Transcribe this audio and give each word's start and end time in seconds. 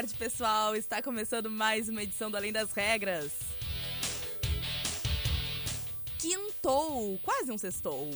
Tarde, 0.00 0.14
pessoal. 0.14 0.74
Está 0.74 1.02
começando 1.02 1.50
mais 1.50 1.90
uma 1.90 2.02
edição 2.02 2.30
do 2.30 2.36
Além 2.36 2.50
das 2.50 2.72
Regras. 2.72 3.32
Quintou, 6.18 7.18
quase 7.18 7.52
um 7.52 7.58
sextou. 7.58 8.10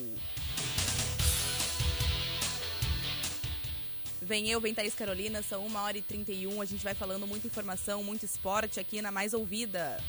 Vem 4.22 4.48
eu, 4.48 4.62
vem 4.62 4.72
Thaís 4.72 4.94
Carolina, 4.94 5.42
são 5.42 5.66
1 5.66 5.76
hora 5.76 5.98
e 5.98 6.02
31. 6.02 6.62
A 6.62 6.64
gente 6.64 6.82
vai 6.82 6.94
falando 6.94 7.26
muita 7.26 7.48
informação, 7.48 8.02
muito 8.02 8.24
esporte 8.24 8.80
aqui 8.80 9.02
na 9.02 9.12
Mais 9.12 9.34
Ouvida. 9.34 10.02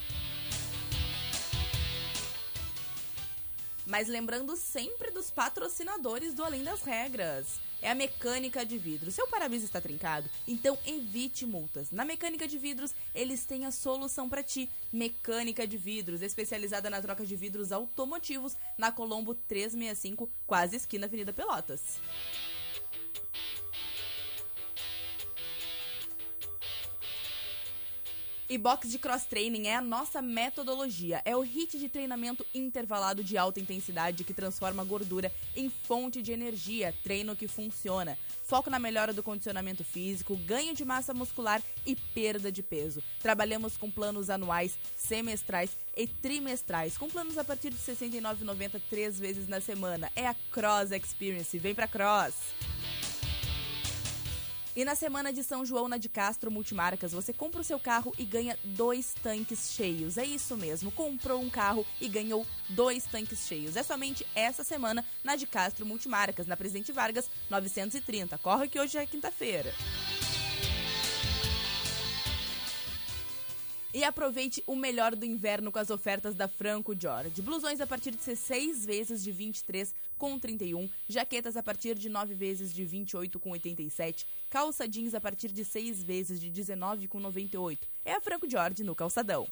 Mas 3.85 4.07
lembrando 4.07 4.55
sempre 4.55 5.11
dos 5.11 5.29
patrocinadores 5.29 6.33
do 6.33 6.41
Além 6.41 6.63
das 6.63 6.83
Regras. 6.83 7.64
É 7.81 7.91
a 7.91 7.95
mecânica 7.95 8.65
de 8.65 8.77
vidros. 8.77 9.13
Seu 9.13 9.27
para-brisa 9.27 9.65
está 9.65 9.79
trincado? 9.79 10.29
Então 10.47 10.77
evite 10.85 11.45
multas. 11.45 11.91
Na 11.91 12.03
mecânica 12.05 12.47
de 12.47 12.57
vidros, 12.57 12.93
eles 13.13 13.45
têm 13.45 13.65
a 13.65 13.71
solução 13.71 14.27
para 14.27 14.43
ti. 14.43 14.69
Mecânica 14.91 15.67
de 15.67 15.77
vidros, 15.77 16.21
especializada 16.21 16.89
na 16.89 17.01
troca 17.01 17.25
de 17.25 17.35
vidros 17.35 17.71
automotivos, 17.71 18.55
na 18.77 18.91
Colombo 18.91 19.35
365, 19.35 20.29
quase 20.47 20.77
esquina 20.77 21.05
Avenida 21.05 21.33
Pelotas. 21.33 21.99
E 28.47 28.59
box 28.59 28.91
de 28.91 28.99
cross 28.99 29.25
training 29.25 29.67
é 29.67 29.75
a 29.75 29.81
nossa 29.81 30.21
metodologia. 30.21 31.19
É 31.25 31.35
o 31.35 31.43
HIT 31.43 31.79
de 31.79 31.89
treinamento 31.89 32.45
intervalado 32.53 33.23
de 33.23 33.38
alta 33.38 33.59
intensidade 33.59 34.23
que 34.23 34.35
transforma 34.35 34.83
a 34.83 34.85
gordura 34.85 35.31
em 35.55 35.67
fonte 35.67 36.21
de 36.21 36.31
energia. 36.31 36.93
Treino 37.03 37.35
que 37.35 37.47
funciona. 37.47 38.16
Foco 38.43 38.69
na 38.69 38.77
melhora 38.77 39.11
do 39.11 39.23
condicionamento 39.23 39.83
físico, 39.83 40.38
ganho 40.38 40.75
de 40.75 40.85
massa 40.85 41.11
muscular 41.11 41.59
e 41.88 41.95
perda 41.95 42.51
de 42.51 42.61
peso. 42.61 43.01
Trabalhamos 43.19 43.77
com 43.77 43.89
planos 43.89 44.29
anuais, 44.29 44.77
semestrais 44.95 45.71
e 45.97 46.05
trimestrais, 46.05 46.99
com 46.99 47.09
planos 47.09 47.39
a 47.39 47.43
partir 47.43 47.71
de 47.71 47.77
R$ 47.77 47.95
69,90 47.95 48.79
três 48.91 49.19
vezes 49.19 49.47
na 49.47 49.59
semana. 49.59 50.11
É 50.16 50.27
a 50.27 50.35
Cross 50.51 50.91
Experience. 50.91 51.57
Vem 51.57 51.73
pra 51.73 51.88
Cross! 51.88 52.74
E 54.75 54.83
na 54.83 54.93
semana 54.93 55.31
de 55.31 55.41
São 55.41 55.65
João 55.65 55.87
na 55.87 55.95
de 55.95 56.09
Castro 56.09 56.51
Multimarcas, 56.51 57.13
você 57.13 57.31
compra 57.31 57.61
o 57.61 57.63
seu 57.63 57.79
carro 57.79 58.13
e 58.17 58.25
ganha 58.25 58.59
dois 58.61 59.13
tanques 59.23 59.71
cheios. 59.71 60.17
É 60.17 60.25
isso 60.25 60.57
mesmo, 60.57 60.91
comprou 60.91 61.41
um 61.41 61.49
carro 61.49 61.85
e 62.01 62.09
ganhou 62.09 62.45
dois 62.67 63.05
tanques 63.05 63.47
cheios. 63.47 63.77
É 63.77 63.83
somente 63.83 64.27
essa 64.35 64.66
semana 64.66 65.05
na 65.23 65.38
de 65.38 65.47
Castro 65.47 65.85
Multimarcas, 65.85 66.45
na 66.45 66.57
Presidente 66.57 66.91
Vargas 66.91 67.29
930. 67.50 68.38
Corre 68.39 68.67
que 68.67 68.77
hoje 68.77 68.97
é 68.97 69.05
quinta-feira. 69.05 69.73
E 73.95 74.03
aproveite 74.03 74.61
o 74.67 74.75
melhor 74.75 75.16
do 75.16 75.25
inverno 75.25 75.72
com 75.72 75.79
as 75.79 75.89
ofertas 75.89 76.35
da 76.35 76.50
Franco 76.50 76.94
George. 77.00 77.41
Blusões 77.41 77.79
a 77.79 77.88
partir 77.88 78.11
de 78.11 78.35
6 78.35 78.85
vezes 78.85 79.23
de 79.23 79.31
23 79.31 79.95
com 80.17 80.38
31, 80.38 80.89
jaquetas 81.07 81.56
a 81.56 81.63
partir 81.63 81.97
de 81.97 82.09
9 82.09 82.33
vezes 82.33 82.73
de 82.73 82.83
28 82.83 83.39
com 83.39 83.51
87, 83.51 84.28
calça 84.50 84.85
jeans 84.85 85.16
a 85.16 85.22
partir 85.22 85.47
de 85.47 85.63
6 85.63 86.03
vezes 86.03 86.41
de 86.41 86.50
19 86.50 87.07
com 87.07 87.22
98. 87.22 87.88
É 88.03 88.16
a 88.16 88.19
Franco 88.19 88.50
George 88.50 88.83
no 88.83 88.94
calçadão. 88.94 89.47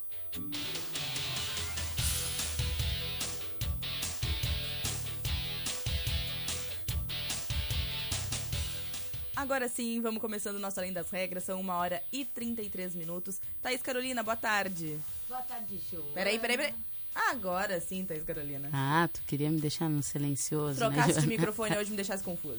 Agora 9.44 9.68
sim, 9.68 10.00
vamos 10.00 10.22
começando 10.22 10.56
o 10.56 10.60
nosso 10.60 10.80
Além 10.80 10.94
das 10.94 11.10
Regras. 11.12 11.44
São 11.44 11.60
uma 11.60 11.76
hora 11.76 12.02
e 12.14 12.24
33 12.24 12.96
minutos. 12.96 13.42
Thaís 13.62 13.82
Carolina, 13.82 14.24
boa 14.24 14.38
tarde. 14.38 14.98
Boa 15.28 15.42
tarde, 15.42 15.82
show. 15.92 16.02
Peraí, 16.14 16.40
peraí, 16.40 16.56
peraí. 16.56 16.74
Agora 17.14 17.78
sim, 17.82 18.06
Thaís 18.06 18.24
Carolina. 18.24 18.70
Ah, 18.72 19.10
tu 19.12 19.22
queria 19.28 19.50
me 19.50 19.60
deixar 19.60 19.90
no 19.90 20.02
silencioso, 20.02 20.80
Trocasse 20.80 21.16
né? 21.16 21.20
de 21.22 21.28
microfone 21.28 21.76
hoje 21.78 21.90
me 21.90 21.98
deixasse 21.98 22.24
confuso. 22.24 22.56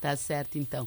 tá 0.00 0.14
certo, 0.14 0.56
então. 0.58 0.86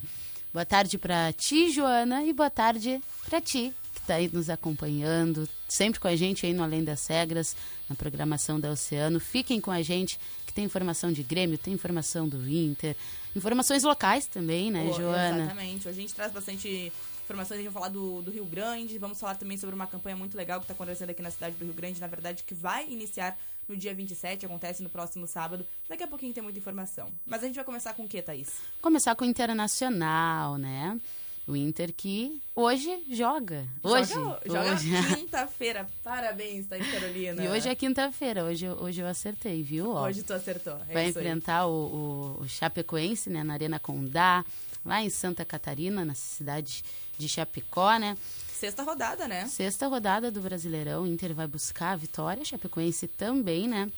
Boa 0.54 0.66
tarde 0.66 0.98
pra 0.98 1.34
ti, 1.34 1.70
Joana, 1.70 2.24
e 2.24 2.32
boa 2.32 2.50
tarde 2.50 3.02
pra 3.26 3.42
ti, 3.42 3.74
que 4.02 4.08
tá 4.08 4.16
aí 4.16 4.30
nos 4.32 4.50
acompanhando, 4.50 5.48
sempre 5.68 6.00
com 6.00 6.08
a 6.08 6.16
gente 6.16 6.46
aí 6.46 6.54
no 6.54 6.64
Além 6.64 6.84
das 6.84 7.06
Regras, 7.08 7.56
na 7.88 7.96
programação 7.96 8.60
da 8.60 8.72
Oceano. 8.72 9.20
Fiquem 9.20 9.62
com 9.62 9.72
a 9.72 9.82
gente, 9.82 10.20
que 10.46 10.54
tem 10.54 10.66
informação 10.66 11.12
de 11.12 11.22
Grêmio, 11.24 11.58
tem 11.58 11.74
informação 11.74 12.28
do 12.28 12.50
Inter, 12.50 12.96
informações 13.36 13.84
locais 13.84 14.26
também, 14.26 14.72
né, 14.72 14.92
Joana? 14.94 15.44
Exatamente. 15.44 15.88
Hoje 15.88 16.00
a 16.00 16.02
gente 16.02 16.14
traz 16.14 16.32
bastante 16.32 16.92
informações, 17.24 17.60
a 17.60 17.62
gente 17.62 17.72
vai 17.72 17.82
falar 17.82 17.90
do, 17.90 18.22
do 18.24 18.32
Rio 18.32 18.46
Grande, 18.46 18.98
vamos 18.98 19.20
falar 19.20 19.36
também 19.36 19.58
sobre 19.58 19.76
uma 19.76 19.88
campanha 19.88 20.18
muito 20.18 20.36
legal 20.36 20.60
que 20.60 20.66
está 20.66 20.74
acontecendo 20.74 21.12
aqui 21.12 21.22
na 21.22 21.32
cidade 21.32 21.56
do 21.56 21.64
Rio 21.64 21.74
Grande, 21.74 22.02
na 22.02 22.08
verdade, 22.08 22.44
que 22.44 22.54
vai 22.54 22.90
iniciar 22.90 23.38
no 23.70 23.78
dia 23.78 23.94
27, 23.94 24.46
acontece 24.46 24.82
no 24.82 24.90
próximo 24.90 25.28
sábado. 25.28 25.66
Daqui 25.88 26.04
a 26.04 26.08
pouquinho 26.08 26.34
tem 26.34 26.44
muita 26.44 26.60
informação. 26.60 27.12
Mas 27.26 27.44
a 27.44 27.46
gente 27.46 27.56
vai 27.56 27.64
começar 27.64 27.94
com 27.94 28.04
o 28.04 28.08
que, 28.08 28.22
Thaís? 28.22 28.50
Começar 28.82 29.16
com 29.16 29.24
o 29.24 29.28
Internacional, 29.28 30.58
né? 30.58 31.00
O 31.48 31.56
Inter 31.56 31.92
que 31.92 32.42
hoje 32.56 33.04
joga. 33.10 33.68
Hoje. 33.84 34.14
Joga, 34.14 34.40
joga 34.46 34.74
hoje. 34.74 34.90
quinta-feira. 35.16 35.90
Parabéns, 36.04 36.68
Thaís 36.68 36.90
Carolina. 36.92 37.44
E 37.44 37.48
hoje 37.48 37.68
é 37.68 37.76
quinta-feira, 37.76 38.44
hoje, 38.44 38.70
hoje 38.70 39.02
eu 39.02 39.08
acertei, 39.08 39.64
viu? 39.64 39.92
Ó, 39.92 40.06
Hoje 40.06 40.24
tu 40.24 40.34
acertou. 40.34 40.78
É 40.88 40.94
vai 40.94 41.08
enfrentar 41.08 41.66
o, 41.66 42.38
o, 42.38 42.42
o 42.42 42.48
Chapecoense, 42.48 43.30
né, 43.30 43.44
na 43.44 43.54
Arena 43.54 43.80
Condá, 43.80 44.46
lá 44.86 45.02
em 45.02 45.10
Santa 45.10 45.44
Catarina, 45.44 46.06
na 46.06 46.14
cidade 46.14 46.84
de 47.18 47.28
Chapecó, 47.28 47.98
né? 47.98 48.18
Sexta 48.54 48.84
rodada, 48.84 49.28
né? 49.28 49.48
Sexta 49.48 49.88
rodada 49.88 50.30
do 50.30 50.40
Brasileirão, 50.40 51.04
o 51.04 51.08
Inter 51.08 51.34
vai 51.34 51.48
buscar 51.48 51.94
a 51.94 51.96
vitória, 51.96 52.46
Chapecoense 52.46 53.08
também, 53.08 53.68
né? 53.68 53.92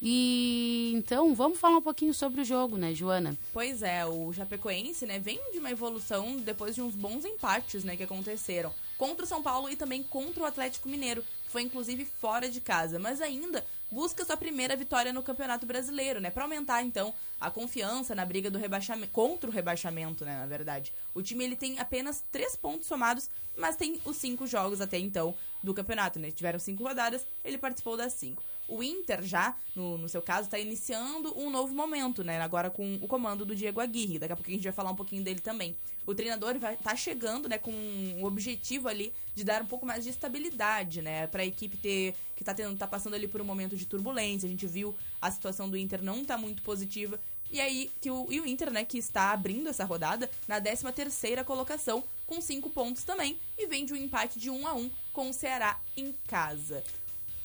E 0.00 0.92
então, 0.94 1.34
vamos 1.34 1.58
falar 1.58 1.78
um 1.78 1.82
pouquinho 1.82 2.12
sobre 2.12 2.40
o 2.40 2.44
jogo, 2.44 2.76
né, 2.76 2.94
Joana? 2.94 3.36
Pois 3.52 3.82
é, 3.82 4.04
o 4.04 4.32
Chapecoense, 4.32 5.06
né, 5.06 5.18
vem 5.18 5.40
de 5.52 5.58
uma 5.58 5.70
evolução 5.70 6.36
depois 6.38 6.74
de 6.74 6.82
uns 6.82 6.94
bons 6.94 7.24
empates, 7.24 7.84
né, 7.84 7.96
que 7.96 8.02
aconteceram 8.02 8.72
contra 8.98 9.24
o 9.24 9.28
São 9.28 9.42
Paulo 9.42 9.68
e 9.68 9.76
também 9.76 10.02
contra 10.02 10.42
o 10.42 10.46
Atlético 10.46 10.88
Mineiro, 10.88 11.22
que 11.22 11.50
foi 11.50 11.62
inclusive 11.62 12.04
fora 12.04 12.48
de 12.48 12.60
casa, 12.60 12.98
mas 12.98 13.20
ainda 13.20 13.64
busca 13.90 14.24
sua 14.24 14.36
primeira 14.36 14.76
vitória 14.76 15.12
no 15.12 15.22
Campeonato 15.22 15.66
Brasileiro, 15.66 16.20
né, 16.20 16.30
para 16.30 16.42
aumentar 16.42 16.82
então 16.82 17.14
a 17.40 17.50
confiança 17.50 18.14
na 18.14 18.24
briga 18.24 18.50
do 18.50 18.58
rebaixamento 18.58 19.12
contra 19.12 19.48
o 19.48 19.52
rebaixamento, 19.52 20.24
né, 20.24 20.38
na 20.38 20.46
verdade. 20.46 20.92
O 21.14 21.22
time 21.22 21.44
ele 21.44 21.56
tem 21.56 21.78
apenas 21.78 22.24
três 22.30 22.56
pontos 22.56 22.86
somados, 22.86 23.28
mas 23.56 23.76
tem 23.76 24.00
os 24.04 24.16
cinco 24.16 24.46
jogos 24.46 24.80
até 24.80 24.98
então 24.98 25.34
do 25.62 25.72
campeonato, 25.72 26.18
né? 26.18 26.30
Tiveram 26.30 26.58
cinco 26.58 26.82
rodadas, 26.82 27.24
ele 27.44 27.56
participou 27.56 27.96
das 27.96 28.12
cinco. 28.12 28.42
O 28.66 28.82
Inter 28.82 29.22
já, 29.22 29.54
no, 29.74 29.98
no 29.98 30.08
seu 30.08 30.22
caso, 30.22 30.46
está 30.46 30.58
iniciando 30.58 31.38
um 31.38 31.50
novo 31.50 31.74
momento, 31.74 32.24
né? 32.24 32.40
Agora 32.40 32.70
com 32.70 32.94
o 33.00 33.06
comando 33.06 33.44
do 33.44 33.54
Diego 33.54 33.80
Aguirre. 33.80 34.18
Daqui 34.18 34.32
a 34.32 34.36
pouco 34.36 34.50
a 34.50 34.54
gente 34.54 34.64
vai 34.64 34.72
falar 34.72 34.90
um 34.90 34.96
pouquinho 34.96 35.22
dele 35.22 35.40
também. 35.40 35.76
O 36.06 36.14
treinador 36.14 36.58
vai 36.58 36.76
tá 36.76 36.94
chegando, 36.96 37.48
né, 37.48 37.58
com 37.58 37.72
o 38.20 38.24
objetivo 38.24 38.88
ali 38.88 39.12
de 39.34 39.44
dar 39.44 39.62
um 39.62 39.66
pouco 39.66 39.86
mais 39.86 40.04
de 40.04 40.10
estabilidade, 40.10 41.00
né, 41.00 41.26
para 41.26 41.42
a 41.42 41.46
equipe 41.46 41.76
ter 41.76 42.14
que 42.36 42.44
tá 42.44 42.52
tendo 42.52 42.76
tá 42.76 42.86
passando 42.86 43.14
ali 43.14 43.26
por 43.26 43.40
um 43.40 43.44
momento 43.44 43.76
de 43.76 43.86
turbulência. 43.86 44.46
A 44.46 44.50
gente 44.50 44.66
viu 44.66 44.94
a 45.20 45.30
situação 45.30 45.68
do 45.68 45.76
Inter 45.76 46.02
não 46.02 46.24
tá 46.24 46.36
muito 46.36 46.62
positiva. 46.62 47.20
E 47.50 47.60
aí 47.60 47.90
que 48.00 48.10
o, 48.10 48.26
e 48.30 48.40
o 48.40 48.46
Inter, 48.46 48.70
né, 48.70 48.84
que 48.84 48.98
está 48.98 49.30
abrindo 49.30 49.68
essa 49.68 49.84
rodada 49.84 50.28
na 50.48 50.60
13 50.60 50.92
terceira 50.92 51.44
colocação 51.44 52.02
com 52.26 52.40
cinco 52.40 52.70
pontos 52.70 53.04
também 53.04 53.38
e 53.56 53.66
vem 53.66 53.84
de 53.84 53.92
um 53.92 53.96
empate 53.96 54.38
de 54.38 54.50
1 54.50 54.66
a 54.66 54.74
1 54.74 54.90
com 55.12 55.30
o 55.30 55.32
Ceará 55.32 55.78
em 55.96 56.12
casa. 56.26 56.82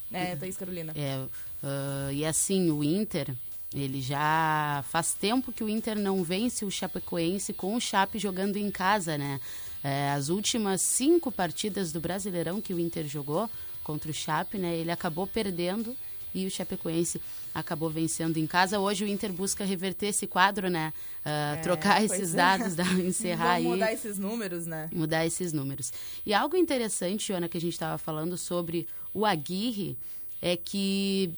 Né, 0.10 0.36
Thaís 0.36 0.58
Carolina? 0.58 0.94
É, 0.96 1.18
uh, 1.18 2.12
e 2.12 2.26
assim, 2.26 2.72
o 2.72 2.84
Inter, 2.84 3.34
Ele 3.74 4.02
já 4.02 4.84
faz 4.90 5.14
tempo 5.14 5.52
que 5.52 5.64
o 5.64 5.70
Inter 5.70 5.98
não 5.98 6.24
vence 6.24 6.66
o 6.66 6.72
Chapecoense 6.72 7.54
com 7.54 7.76
o 7.76 7.80
Chape 7.80 8.18
jogando 8.18 8.58
em 8.58 8.72
casa, 8.72 9.18
né? 9.18 9.40
É, 9.84 10.12
as 10.12 10.30
últimas 10.30 10.82
cinco 10.82 11.32
partidas 11.32 11.92
do 11.92 12.00
Brasileirão 12.00 12.60
que 12.60 12.74
o 12.74 12.80
Inter 12.80 13.08
jogou 13.08 13.50
contra 13.84 14.12
o 14.12 14.14
Chape, 14.14 14.58
né? 14.58 14.76
Ele 14.76 14.92
acabou 14.92 15.28
perdendo 15.28 15.96
e 16.34 16.46
o 16.46 16.52
Chapecoense 16.52 17.22
acabou 17.54 17.90
vencendo 17.90 18.38
em 18.38 18.46
casa. 18.46 18.80
Hoje 18.80 19.04
o 19.04 19.08
Inter 19.08 19.32
busca 19.32 19.64
reverter 19.64 20.08
esse 20.08 20.28
quadro, 20.28 20.70
né? 20.70 20.94
Uh, 21.26 21.56
é, 21.56 21.56
trocar 21.58 22.04
esses 22.04 22.34
é. 22.34 22.38
dados, 22.38 22.76
da, 22.76 22.84
encerrar 23.02 23.54
aí. 23.54 23.64
Mudar 23.64 23.94
esses 23.94 24.18
números, 24.18 24.66
né? 24.66 24.90
Mudar 24.92 25.26
esses 25.26 25.54
números. 25.54 25.92
E 26.26 26.34
algo 26.34 26.56
interessante, 26.56 27.32
Ana, 27.32 27.48
que 27.48 27.58
a 27.58 27.62
gente 27.62 27.74
estava 27.74 27.98
falando 27.98 28.38
sobre 28.38 28.88
o 29.14 29.26
Aguirre, 29.26 29.98
é 30.42 30.56
que 30.56 31.34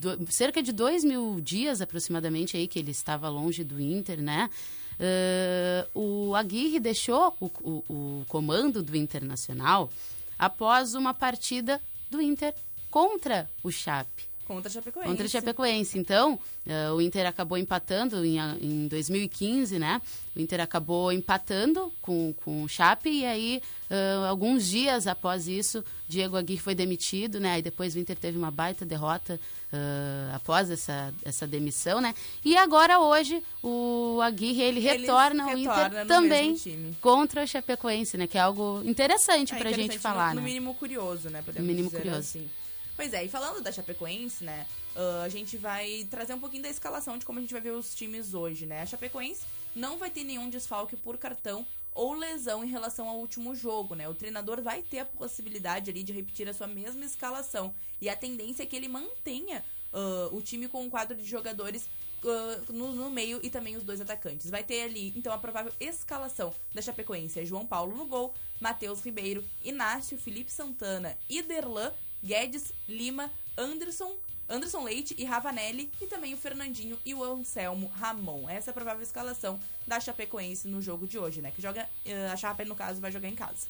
do, 0.00 0.26
cerca 0.30 0.62
de 0.62 0.72
dois 0.72 1.04
mil 1.04 1.40
dias 1.40 1.80
aproximadamente 1.80 2.56
aí 2.56 2.66
que 2.66 2.78
ele 2.78 2.90
estava 2.90 3.28
longe 3.28 3.62
do 3.62 3.80
Inter, 3.80 4.22
né? 4.22 4.48
Uh, 5.94 6.28
o 6.28 6.34
Aguirre 6.34 6.78
deixou 6.78 7.34
o, 7.40 7.46
o, 7.46 7.84
o 7.88 8.24
comando 8.28 8.82
do 8.82 8.96
Internacional 8.96 9.90
após 10.38 10.94
uma 10.94 11.12
partida 11.12 11.80
do 12.10 12.20
Inter 12.20 12.54
contra 12.90 13.48
o 13.62 13.70
Chape. 13.70 14.31
Contra 14.46 14.68
a 14.68 14.72
Chapecoense. 14.72 15.08
Contra 15.08 15.26
a 15.26 15.28
Chapecoense. 15.28 15.98
Então, 15.98 16.38
uh, 16.66 16.94
o 16.94 17.00
Inter 17.00 17.26
acabou 17.26 17.56
empatando 17.56 18.24
em, 18.24 18.38
em 18.60 18.88
2015, 18.88 19.78
né? 19.78 20.00
O 20.34 20.40
Inter 20.40 20.60
acabou 20.60 21.12
empatando 21.12 21.92
com, 22.02 22.34
com 22.44 22.64
o 22.64 22.68
Chape 22.68 23.08
e 23.08 23.24
aí, 23.24 23.62
uh, 23.90 24.26
alguns 24.26 24.66
dias 24.66 25.06
após 25.06 25.46
isso, 25.46 25.84
Diego 26.08 26.36
Aguirre 26.36 26.60
foi 26.60 26.74
demitido, 26.74 27.38
né? 27.38 27.58
E 27.58 27.62
depois 27.62 27.94
o 27.94 27.98
Inter 27.98 28.16
teve 28.16 28.36
uma 28.36 28.50
baita 28.50 28.84
derrota 28.84 29.38
uh, 29.72 30.34
após 30.34 30.70
essa, 30.70 31.14
essa 31.24 31.46
demissão, 31.46 32.00
né? 32.00 32.14
E 32.44 32.56
agora, 32.56 32.98
hoje, 32.98 33.42
o 33.62 34.20
Aguirre, 34.22 34.62
ele 34.62 34.80
retorna 34.80 35.44
ao 35.44 35.56
Inter 35.56 36.06
também 36.06 36.56
contra 37.00 37.44
o 37.44 37.46
Chapecoense, 37.46 38.16
né? 38.16 38.26
Que 38.26 38.38
é 38.38 38.40
algo 38.40 38.82
interessante 38.84 39.54
é, 39.54 39.58
pra 39.58 39.72
gente 39.72 39.98
falar, 39.98 40.30
no, 40.30 40.36
né? 40.36 40.40
No 40.40 40.46
mínimo 40.46 40.74
curioso, 40.74 41.30
né? 41.30 41.42
Podemos 41.44 41.68
no 41.68 41.74
mínimo 41.74 41.90
curioso. 41.90 42.18
Assim. 42.18 42.50
Pois 43.02 43.14
é, 43.14 43.24
e 43.24 43.28
falando 43.28 43.60
da 43.60 43.72
Chapecoense, 43.72 44.44
né? 44.44 44.64
Uh, 44.94 45.24
a 45.24 45.28
gente 45.28 45.56
vai 45.56 46.06
trazer 46.08 46.34
um 46.34 46.38
pouquinho 46.38 46.62
da 46.62 46.68
escalação 46.68 47.18
de 47.18 47.24
como 47.24 47.40
a 47.40 47.42
gente 47.42 47.50
vai 47.50 47.60
ver 47.60 47.72
os 47.72 47.96
times 47.96 48.32
hoje, 48.32 48.64
né? 48.64 48.80
A 48.80 48.86
Chapecoense 48.86 49.42
não 49.74 49.98
vai 49.98 50.08
ter 50.08 50.22
nenhum 50.22 50.48
desfalque 50.48 50.96
por 50.96 51.18
cartão 51.18 51.66
ou 51.92 52.12
lesão 52.12 52.62
em 52.62 52.68
relação 52.68 53.08
ao 53.08 53.18
último 53.18 53.56
jogo, 53.56 53.96
né? 53.96 54.08
O 54.08 54.14
treinador 54.14 54.62
vai 54.62 54.82
ter 54.82 55.00
a 55.00 55.04
possibilidade 55.04 55.90
ali 55.90 56.04
de 56.04 56.12
repetir 56.12 56.48
a 56.48 56.54
sua 56.54 56.68
mesma 56.68 57.04
escalação. 57.04 57.74
E 58.00 58.08
a 58.08 58.14
tendência 58.14 58.62
é 58.62 58.66
que 58.66 58.76
ele 58.76 58.86
mantenha 58.86 59.64
uh, 59.92 60.32
o 60.36 60.40
time 60.40 60.68
com 60.68 60.84
um 60.84 60.88
quadro 60.88 61.16
de 61.16 61.24
jogadores 61.24 61.88
uh, 62.22 62.72
no, 62.72 62.92
no, 62.92 63.10
meio 63.10 63.40
e 63.42 63.50
também 63.50 63.76
os 63.76 63.82
dois 63.82 64.00
atacantes. 64.00 64.48
Vai 64.48 64.62
ter 64.62 64.82
ali, 64.82 65.12
então, 65.16 65.32
a 65.32 65.38
provável 65.38 65.72
escalação 65.80 66.54
da 66.72 66.80
Chapecoense 66.80 67.40
é 67.40 67.44
João 67.44 67.66
Paulo 67.66 67.96
no 67.96 68.06
gol, 68.06 68.32
Matheus 68.60 69.04
Ribeiro, 69.04 69.44
Inácio, 69.60 70.16
Felipe 70.16 70.52
Santana 70.52 71.18
e 71.28 71.42
Derlan 71.42 71.92
Guedes, 72.22 72.72
Lima, 72.88 73.30
Anderson, 73.56 74.16
Anderson 74.48 74.84
Leite 74.84 75.14
e 75.18 75.24
Ravanelli, 75.24 75.90
e 76.00 76.06
também 76.06 76.34
o 76.34 76.36
Fernandinho 76.36 76.98
e 77.04 77.14
o 77.14 77.22
Anselmo 77.22 77.90
Ramon. 77.94 78.48
Essa 78.48 78.70
é 78.70 78.72
a 78.72 78.74
provável 78.74 79.02
escalação 79.02 79.58
da 79.86 79.98
Chapecoense 79.98 80.68
no 80.68 80.80
jogo 80.80 81.06
de 81.06 81.18
hoje, 81.18 81.40
né? 81.40 81.50
Que 81.50 81.62
joga, 81.62 81.88
eh, 82.04 82.28
a 82.28 82.36
Chape, 82.36 82.64
no 82.64 82.74
caso, 82.74 83.00
vai 83.00 83.10
jogar 83.10 83.28
em 83.28 83.34
casa. 83.34 83.66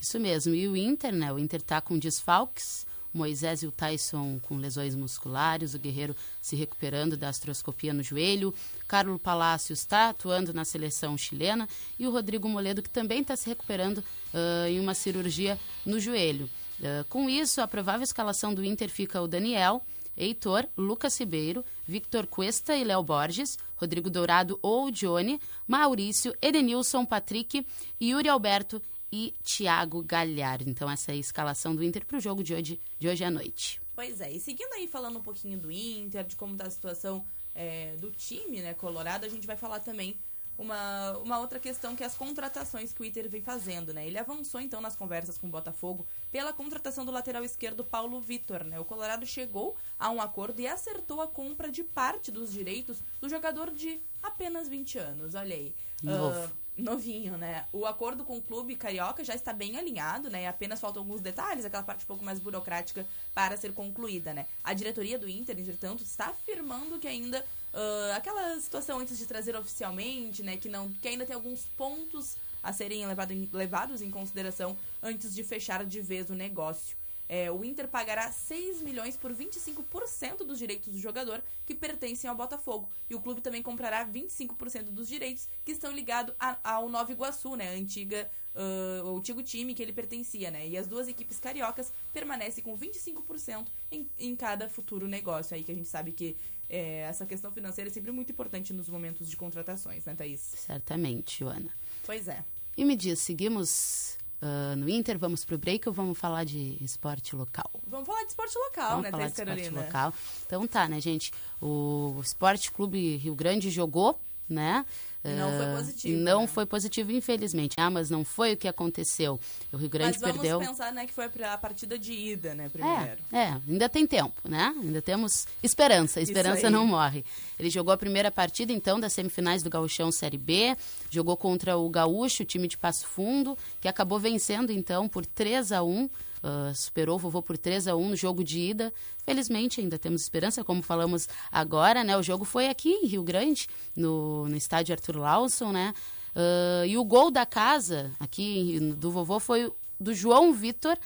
Isso 0.00 0.18
mesmo. 0.18 0.54
E 0.54 0.66
o 0.68 0.76
Inter, 0.76 1.14
né? 1.14 1.32
O 1.32 1.38
Inter 1.38 1.62
tá 1.62 1.80
com 1.80 1.98
desfalques. 1.98 2.86
Moisés 3.14 3.62
e 3.62 3.66
o 3.66 3.70
Tyson 3.70 4.40
com 4.40 4.56
lesões 4.56 4.96
musculares, 4.96 5.72
o 5.72 5.78
Guerreiro 5.78 6.16
se 6.42 6.56
recuperando 6.56 7.16
da 7.16 7.28
astroscopia 7.28 7.94
no 7.94 8.02
joelho, 8.02 8.52
Carlos 8.88 9.22
Palácios 9.22 9.78
está 9.78 10.08
atuando 10.08 10.52
na 10.52 10.64
seleção 10.64 11.16
chilena 11.16 11.68
e 11.96 12.08
o 12.08 12.10
Rodrigo 12.10 12.48
Moledo 12.48 12.82
que 12.82 12.90
também 12.90 13.20
está 13.20 13.36
se 13.36 13.48
recuperando 13.48 13.98
uh, 13.98 14.66
em 14.68 14.80
uma 14.80 14.94
cirurgia 14.94 15.56
no 15.86 16.00
joelho. 16.00 16.50
Uh, 16.80 17.04
com 17.08 17.28
isso, 17.28 17.60
a 17.60 17.68
provável 17.68 18.02
escalação 18.02 18.52
do 18.52 18.64
Inter 18.64 18.88
fica 18.88 19.20
o 19.20 19.28
Daniel, 19.28 19.84
Heitor, 20.16 20.68
Lucas 20.76 21.18
Ribeiro, 21.18 21.64
Victor 21.86 22.26
Cuesta 22.26 22.76
e 22.76 22.84
Léo 22.84 23.02
Borges, 23.02 23.58
Rodrigo 23.76 24.08
Dourado 24.08 24.58
ou 24.62 24.90
Johnny, 24.90 25.40
Maurício, 25.66 26.34
Edenilson, 26.40 27.04
Patrick, 27.04 27.66
Yuri 28.00 28.28
Alberto 28.28 28.80
e 29.12 29.34
Thiago 29.42 30.02
Galhardo. 30.02 30.68
Então, 30.68 30.90
essa 30.90 31.12
é 31.12 31.14
a 31.14 31.18
escalação 31.18 31.74
do 31.74 31.84
Inter 31.84 32.04
para 32.04 32.18
o 32.18 32.20
jogo 32.20 32.42
de 32.42 32.54
hoje, 32.54 32.80
de 32.98 33.08
hoje 33.08 33.24
à 33.24 33.30
noite. 33.30 33.80
Pois 33.94 34.20
é, 34.20 34.32
e 34.32 34.40
seguindo 34.40 34.72
aí 34.72 34.88
falando 34.88 35.18
um 35.18 35.22
pouquinho 35.22 35.58
do 35.58 35.70
Inter, 35.70 36.24
de 36.24 36.34
como 36.34 36.54
está 36.54 36.66
a 36.66 36.70
situação 36.70 37.24
é, 37.54 37.94
do 37.96 38.10
time, 38.10 38.60
né, 38.60 38.74
Colorado, 38.74 39.24
a 39.24 39.28
gente 39.28 39.46
vai 39.46 39.56
falar 39.56 39.78
também 39.80 40.18
uma, 40.56 41.16
uma 41.18 41.38
outra 41.38 41.58
questão 41.58 41.96
que 41.96 42.02
é 42.02 42.06
as 42.06 42.16
contratações 42.16 42.92
que 42.92 43.02
o 43.02 43.04
Inter 43.04 43.28
vem 43.28 43.42
fazendo, 43.42 43.92
né? 43.92 44.06
Ele 44.06 44.18
avançou 44.18 44.60
então 44.60 44.80
nas 44.80 44.96
conversas 44.96 45.36
com 45.36 45.46
o 45.46 45.50
Botafogo 45.50 46.06
pela 46.30 46.52
contratação 46.52 47.04
do 47.04 47.10
lateral 47.10 47.44
esquerdo 47.44 47.84
Paulo 47.84 48.20
Vitor, 48.20 48.64
né? 48.64 48.78
O 48.78 48.84
Colorado 48.84 49.26
chegou 49.26 49.76
a 49.98 50.10
um 50.10 50.20
acordo 50.20 50.60
e 50.60 50.66
acertou 50.66 51.20
a 51.20 51.26
compra 51.26 51.70
de 51.70 51.82
parte 51.82 52.30
dos 52.30 52.52
direitos 52.52 53.02
do 53.20 53.28
jogador 53.28 53.70
de 53.70 54.00
apenas 54.22 54.68
20 54.68 54.98
anos. 54.98 55.34
Olha 55.34 55.54
aí. 55.54 55.74
Novo. 56.02 56.46
Uh, 56.46 56.64
novinho, 56.76 57.36
né? 57.36 57.66
O 57.72 57.86
acordo 57.86 58.24
com 58.24 58.36
o 58.36 58.42
clube 58.42 58.74
carioca 58.74 59.22
já 59.22 59.34
está 59.34 59.52
bem 59.52 59.76
alinhado, 59.76 60.28
né? 60.28 60.46
Apenas 60.48 60.80
faltam 60.80 61.02
alguns 61.02 61.20
detalhes, 61.20 61.64
aquela 61.64 61.82
parte 61.82 62.04
um 62.04 62.08
pouco 62.08 62.24
mais 62.24 62.40
burocrática 62.40 63.06
para 63.32 63.56
ser 63.56 63.72
concluída, 63.72 64.34
né? 64.34 64.46
A 64.62 64.74
diretoria 64.74 65.18
do 65.18 65.28
Inter, 65.28 65.58
entretanto, 65.58 66.02
está 66.02 66.26
afirmando 66.26 66.98
que 66.98 67.06
ainda 67.06 67.44
uh, 67.74 68.16
aquela 68.16 68.58
situação 68.60 68.98
antes 69.00 69.18
de 69.18 69.26
trazer 69.26 69.54
oficialmente, 69.56 70.42
né, 70.42 70.56
que 70.56 70.68
não 70.68 70.90
que 70.90 71.08
ainda 71.08 71.26
tem 71.26 71.34
alguns 71.34 71.66
pontos 71.76 72.36
a 72.62 72.72
serem 72.72 73.06
levado 73.06 73.32
em, 73.32 73.48
levados 73.52 74.00
em 74.00 74.10
consideração 74.10 74.76
antes 75.02 75.34
de 75.34 75.44
fechar 75.44 75.84
de 75.84 76.00
vez 76.00 76.30
o 76.30 76.34
negócio. 76.34 76.96
É, 77.28 77.50
o 77.50 77.64
Inter 77.64 77.88
pagará 77.88 78.30
6 78.30 78.82
milhões 78.82 79.16
por 79.16 79.32
25% 79.32 80.44
dos 80.44 80.58
direitos 80.58 80.92
do 80.92 80.98
jogador 80.98 81.42
que 81.64 81.74
pertencem 81.74 82.28
ao 82.28 82.36
Botafogo. 82.36 82.88
E 83.08 83.14
o 83.14 83.20
clube 83.20 83.40
também 83.40 83.62
comprará 83.62 84.06
25% 84.06 84.90
dos 84.90 85.08
direitos 85.08 85.48
que 85.64 85.72
estão 85.72 85.90
ligados 85.90 86.34
ao 86.62 86.88
Nova 86.88 87.10
Iguaçu, 87.10 87.56
né? 87.56 87.74
Antiga, 87.74 88.30
uh, 88.54 89.08
o 89.08 89.18
antigo 89.18 89.42
time 89.42 89.74
que 89.74 89.82
ele 89.82 89.92
pertencia, 89.92 90.50
né? 90.50 90.68
E 90.68 90.76
as 90.76 90.86
duas 90.86 91.08
equipes 91.08 91.40
cariocas 91.40 91.92
permanecem 92.12 92.62
com 92.62 92.76
25% 92.76 93.66
em, 93.90 94.06
em 94.18 94.36
cada 94.36 94.68
futuro 94.68 95.08
negócio 95.08 95.56
aí, 95.56 95.64
que 95.64 95.72
a 95.72 95.74
gente 95.74 95.88
sabe 95.88 96.12
que 96.12 96.36
é, 96.68 97.00
essa 97.00 97.26
questão 97.26 97.50
financeira 97.50 97.90
é 97.90 97.92
sempre 97.92 98.10
muito 98.10 98.32
importante 98.32 98.72
nos 98.72 98.88
momentos 98.88 99.28
de 99.28 99.36
contratações, 99.36 100.04
né, 100.04 100.14
Thaís? 100.14 100.40
Certamente, 100.40 101.40
Joana. 101.40 101.70
Pois 102.04 102.28
é. 102.28 102.44
E 102.76 102.84
me 102.84 102.96
diz, 102.96 103.20
seguimos 103.20 104.16
uh, 104.42 104.76
no 104.76 104.88
Inter, 104.88 105.18
vamos 105.18 105.44
pro 105.44 105.56
break 105.56 105.88
ou 105.88 105.94
vamos 105.94 106.18
falar 106.18 106.44
de 106.44 106.76
esporte 106.82 107.36
local? 107.36 107.70
Vamos 107.86 108.06
falar 108.06 108.22
de 108.22 108.28
esporte 108.28 108.58
local, 108.58 108.90
vamos 108.90 109.04
né, 109.04 109.10
falar 109.10 109.22
Thaís 109.22 109.32
de 109.32 109.38
Carolina? 109.38 109.68
esporte 109.68 109.86
local. 109.86 110.14
Então 110.46 110.66
tá, 110.66 110.88
né, 110.88 111.00
gente? 111.00 111.32
O 111.60 112.20
Esporte 112.22 112.72
Clube 112.72 113.16
Rio 113.16 113.34
Grande 113.34 113.70
jogou, 113.70 114.20
né? 114.48 114.84
Não 115.24 115.56
foi 115.56 115.66
ah, 115.66 115.76
positivo. 115.76 116.20
Não 116.20 116.40
né? 116.42 116.46
foi 116.46 116.66
positivo, 116.66 117.12
infelizmente. 117.12 117.74
Ah, 117.78 117.88
mas 117.88 118.10
não 118.10 118.24
foi 118.24 118.52
o 118.52 118.56
que 118.58 118.68
aconteceu. 118.68 119.40
O 119.72 119.76
Rio 119.78 119.88
Grande 119.88 120.18
mas 120.18 120.20
vamos 120.20 120.36
perdeu. 120.36 120.58
pensar, 120.58 120.92
né, 120.92 121.06
que 121.06 121.14
foi 121.14 121.24
a 121.24 121.56
partida 121.56 121.98
de 121.98 122.12
ida, 122.12 122.54
né, 122.54 122.68
primeiro. 122.68 123.22
É, 123.32 123.38
é, 123.38 123.60
ainda 123.66 123.88
tem 123.88 124.06
tempo, 124.06 124.34
né? 124.46 124.74
Ainda 124.82 125.00
temos 125.00 125.46
esperança. 125.62 126.20
A 126.20 126.22
esperança 126.22 126.68
não 126.68 126.86
morre. 126.86 127.24
Ele 127.58 127.70
jogou 127.70 127.94
a 127.94 127.96
primeira 127.96 128.30
partida, 128.30 128.70
então, 128.70 129.00
das 129.00 129.14
semifinais 129.14 129.62
do 129.62 129.70
Gauchão 129.70 130.12
Série 130.12 130.36
B. 130.36 130.76
Jogou 131.08 131.38
contra 131.38 131.76
o 131.78 131.88
Gaúcho, 131.88 132.42
o 132.42 132.46
time 132.46 132.68
de 132.68 132.76
Passo 132.76 133.06
Fundo, 133.06 133.56
que 133.80 133.88
acabou 133.88 134.18
vencendo, 134.18 134.70
então, 134.70 135.08
por 135.08 135.24
3 135.24 135.72
a 135.72 135.82
1 135.82 136.10
Uh, 136.44 136.74
superou 136.74 137.16
o 137.16 137.18
vovô 137.18 137.40
por 137.40 137.56
3 137.56 137.88
a 137.88 137.96
1 137.96 138.10
no 138.10 138.16
jogo 138.16 138.44
de 138.44 138.60
ida. 138.60 138.92
Felizmente, 139.24 139.80
ainda 139.80 139.98
temos 139.98 140.20
esperança, 140.20 140.62
como 140.62 140.82
falamos 140.82 141.26
agora, 141.50 142.04
né? 142.04 142.18
O 142.18 142.22
jogo 142.22 142.44
foi 142.44 142.68
aqui 142.68 142.90
em 142.90 143.06
Rio 143.06 143.22
Grande, 143.22 143.66
no, 143.96 144.46
no 144.46 144.54
estádio 144.54 144.94
Arthur 144.94 145.16
Lawson, 145.16 145.72
né? 145.72 145.94
Uh, 146.36 146.84
e 146.84 146.98
o 146.98 147.04
gol 147.04 147.30
da 147.30 147.46
casa 147.46 148.12
aqui 148.20 148.78
do 148.98 149.10
vovô 149.10 149.40
foi 149.40 149.72
do 149.98 150.12
João 150.12 150.52
Vitor 150.52 150.98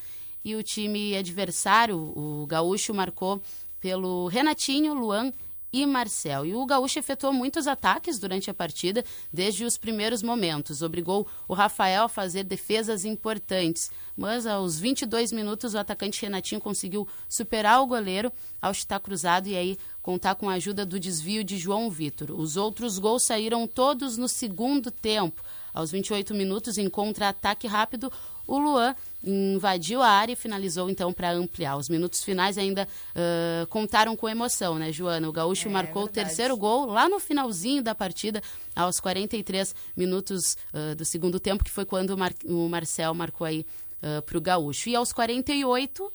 e 0.43 0.55
o 0.55 0.63
time 0.63 1.15
adversário, 1.15 1.97
o 1.97 2.45
Gaúcho, 2.45 2.93
marcou 2.93 3.41
pelo 3.79 4.27
Renatinho, 4.27 4.93
Luan 4.93 5.31
e 5.71 5.85
Marcel. 5.85 6.45
E 6.45 6.55
o 6.55 6.65
Gaúcho 6.65 6.99
efetuou 6.99 7.31
muitos 7.31 7.67
ataques 7.67 8.19
durante 8.19 8.49
a 8.49 8.53
partida, 8.53 9.03
desde 9.31 9.63
os 9.65 9.77
primeiros 9.77 10.23
momentos. 10.23 10.81
Obrigou 10.81 11.27
o 11.47 11.53
Rafael 11.53 12.03
a 12.03 12.09
fazer 12.09 12.43
defesas 12.43 13.05
importantes. 13.05 13.89
Mas 14.15 14.45
aos 14.45 14.79
22 14.79 15.31
minutos, 15.31 15.73
o 15.73 15.77
atacante 15.77 16.21
Renatinho 16.21 16.59
conseguiu 16.61 17.07
superar 17.27 17.81
o 17.81 17.87
goleiro 17.87 18.31
ao 18.61 18.73
chutar 18.73 18.99
cruzado 18.99 19.47
e 19.47 19.55
aí 19.55 19.77
contar 20.01 20.35
com 20.35 20.49
a 20.49 20.53
ajuda 20.53 20.85
do 20.85 20.99
desvio 20.99 21.43
de 21.43 21.57
João 21.57 21.89
Vitor. 21.89 22.31
Os 22.31 22.57
outros 22.57 22.97
gols 22.97 23.23
saíram 23.23 23.67
todos 23.67 24.17
no 24.17 24.27
segundo 24.27 24.91
tempo. 24.91 25.41
Aos 25.73 25.91
28 25.91 26.33
minutos, 26.33 26.77
em 26.77 26.89
contra-ataque 26.89 27.67
rápido, 27.67 28.11
o 28.47 28.57
Luan 28.57 28.95
invadiu 29.23 30.01
a 30.01 30.07
área 30.07 30.33
e 30.33 30.35
finalizou 30.35 30.89
então 30.89 31.11
para 31.11 31.31
ampliar. 31.31 31.77
Os 31.77 31.89
minutos 31.89 32.23
finais 32.23 32.57
ainda 32.57 32.87
uh, 33.11 33.67
contaram 33.67 34.15
com 34.15 34.29
emoção, 34.29 34.79
né, 34.79 34.91
Joana? 34.91 35.27
O 35.27 35.31
Gaúcho 35.31 35.67
é, 35.67 35.71
marcou 35.71 36.05
verdade. 36.05 36.19
o 36.19 36.25
terceiro 36.25 36.57
gol 36.57 36.85
lá 36.85 37.09
no 37.09 37.19
finalzinho 37.19 37.83
da 37.83 37.93
partida, 37.93 38.41
aos 38.75 38.99
43 38.99 39.75
minutos 39.95 40.55
uh, 40.73 40.95
do 40.95 41.03
segundo 41.03 41.39
tempo, 41.39 41.63
que 41.63 41.71
foi 41.71 41.85
quando 41.85 42.11
o, 42.11 42.17
Mar 42.17 42.33
o 42.45 42.69
Marcel 42.69 43.13
marcou 43.13 43.45
aí 43.45 43.65
uh, 44.01 44.21
para 44.21 44.37
o 44.37 44.41
Gaúcho. 44.41 44.89
E 44.89 44.95
aos 44.95 45.11
48, 45.11 46.11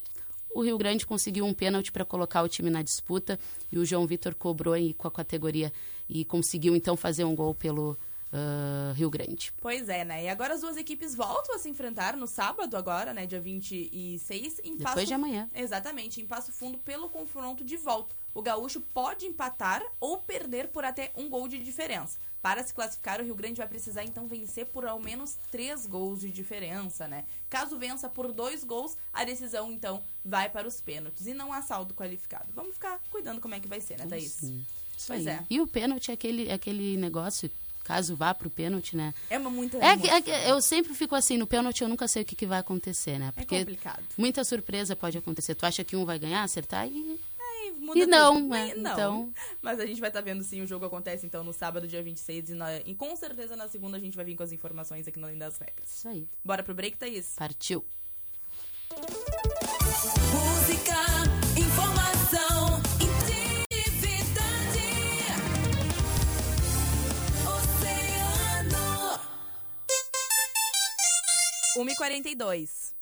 o 0.55 0.63
Rio 0.63 0.79
Grande 0.79 1.05
conseguiu 1.05 1.45
um 1.45 1.53
pênalti 1.53 1.93
para 1.93 2.05
colocar 2.05 2.43
o 2.43 2.49
time 2.49 2.71
na 2.71 2.83
disputa 2.83 3.39
e 3.71 3.79
o 3.79 3.85
João 3.85 4.07
Vitor 4.07 4.35
cobrou 4.35 4.73
aí 4.73 4.95
com 4.95 5.09
a 5.09 5.11
categoria 5.11 5.73
e 6.09 6.25
conseguiu 6.25 6.77
então 6.77 6.97
fazer 6.97 7.25
um 7.25 7.35
gol 7.35 7.55
pelo 7.55 7.99
uh, 8.35 8.93
Rio 8.95 9.09
Grande. 9.09 9.53
Pois 9.61 9.89
é, 9.89 10.05
né? 10.05 10.25
E 10.25 10.29
agora 10.29 10.55
as 10.55 10.61
duas 10.61 10.77
equipes 10.77 11.15
voltam 11.15 11.55
a 11.55 11.59
se 11.59 11.69
enfrentar 11.69 12.17
no 12.17 12.27
sábado 12.27 12.77
agora, 12.77 13.15
né? 13.15 13.27
Dia 13.27 13.41
26, 13.41 14.61
em 14.65 14.77
Depois 14.77 14.95
Passo... 14.95 15.07
de 15.07 15.15
amanhã. 15.15 15.49
Exatamente, 15.55 16.21
em 16.21 16.27
Passo 16.27 16.53
Fundo 16.53 16.79
pelo 16.79 17.09
confronto 17.09 17.65
de 17.65 17.77
volta. 17.77 18.17
O 18.35 18.43
Gaúcho 18.43 18.81
pode 18.81 19.27
empatar 19.27 19.81
ou 20.01 20.19
perder 20.19 20.69
por 20.69 20.85
até 20.85 21.13
um 21.17 21.29
gol 21.29 21.47
de 21.47 21.59
diferença. 21.63 22.19
Para 22.43 22.63
se 22.63 22.75
classificar, 22.75 23.21
o 23.21 23.25
Rio 23.25 23.35
Grande 23.35 23.59
vai 23.59 23.69
precisar 23.69 24.05
então 24.05 24.27
vencer 24.27 24.67
por 24.67 24.85
ao 24.85 25.01
menos 25.01 25.39
três 25.51 25.87
gols 25.87 26.21
de 26.21 26.31
diferença, 26.31 27.09
né? 27.09 27.25
Caso 27.49 27.79
vença 27.79 28.09
por 28.09 28.33
dois 28.33 28.65
gols, 28.65 28.99
a 29.13 29.25
decisão 29.25 29.73
então 29.73 30.03
vai 30.23 30.51
para 30.51 30.69
os 30.69 30.81
pênaltis 30.81 31.27
e 31.27 31.33
não 31.33 31.53
há 31.53 31.63
saldo 31.63 31.95
qualificado. 31.95 32.53
Vamos 32.53 32.75
ficar 32.75 33.01
cuidando 33.11 33.41
como 33.41 33.55
é 33.55 33.61
que 33.61 33.69
vai 33.69 33.81
ser, 33.81 33.99
né, 33.99 34.07
Thaís? 34.07 34.33
Sim. 34.33 34.67
Pois 35.07 35.27
é. 35.27 35.45
E 35.49 35.61
o 35.61 35.67
pênalti 35.67 36.11
é 36.11 36.15
aquele, 36.15 36.49
é 36.49 36.53
aquele 36.53 36.97
negócio 36.97 37.51
caso 37.85 38.17
vá 38.17 38.35
pro 38.35 38.51
pênalti, 38.51 38.97
né? 38.97 39.15
É 39.31 39.39
uma 39.39 39.51
muita. 39.51 39.79
É, 39.79 39.93
é, 40.31 40.51
eu 40.51 40.61
sempre 40.61 40.95
fico 40.95 41.15
assim, 41.15 41.37
no 41.37 41.47
pênalti 41.47 41.83
eu 41.83 41.89
nunca 41.89 42.09
sei 42.09 42.23
o 42.23 42.25
que, 42.25 42.35
que 42.35 42.47
vai 42.47 42.59
acontecer, 42.59 43.19
né? 43.19 43.29
É 43.29 43.33
Porque 43.33 43.55
é 43.55 43.59
complicado. 43.61 44.03
Muita 44.17 44.43
surpresa 44.43 44.97
pode 44.97 45.19
acontecer. 45.19 45.55
Tu 45.55 45.67
acha 45.67 45.85
que 45.85 45.95
um 45.95 46.05
vai 46.05 46.19
ganhar, 46.19 46.43
acertar 46.43 46.89
e. 46.89 47.21
E 47.95 48.07
não, 48.07 48.49
né? 48.49 48.75
não. 48.77 48.93
Então... 48.93 49.35
Mas 49.61 49.79
a 49.79 49.87
gente 49.87 50.01
vai 50.01 50.09
estar 50.09 50.21
tá 50.21 50.25
vendo 50.25 50.43
sim, 50.43 50.63
o 50.63 50.67
jogo 50.67 50.87
acontece 50.87 51.27
então 51.27 51.45
no 51.45 51.53
sábado, 51.53 51.87
dia 51.87 52.03
26, 52.03 52.51
e, 52.51 52.55
na, 52.55 52.79
e 52.79 52.95
com 52.95 53.15
certeza 53.15 53.57
na 53.57 53.69
segunda 53.69 53.97
a 53.97 54.01
gente 54.01 54.17
vai 54.17 54.25
vir 54.25 54.37
com 54.37 54.43
as 54.43 54.53
informações 54.53 55.07
aqui 55.07 55.19
no 55.19 55.27
Além 55.27 55.39
das 55.39 55.59
Regras. 55.59 55.89
Isso 55.89 56.09
aí. 56.09 56.27
Bora 56.43 56.63
pro 56.63 56.75
break, 56.75 56.97
Thaís? 56.97 57.35
Partiu. 57.37 57.85
Música, 60.33 61.44
1h42. 71.77 72.95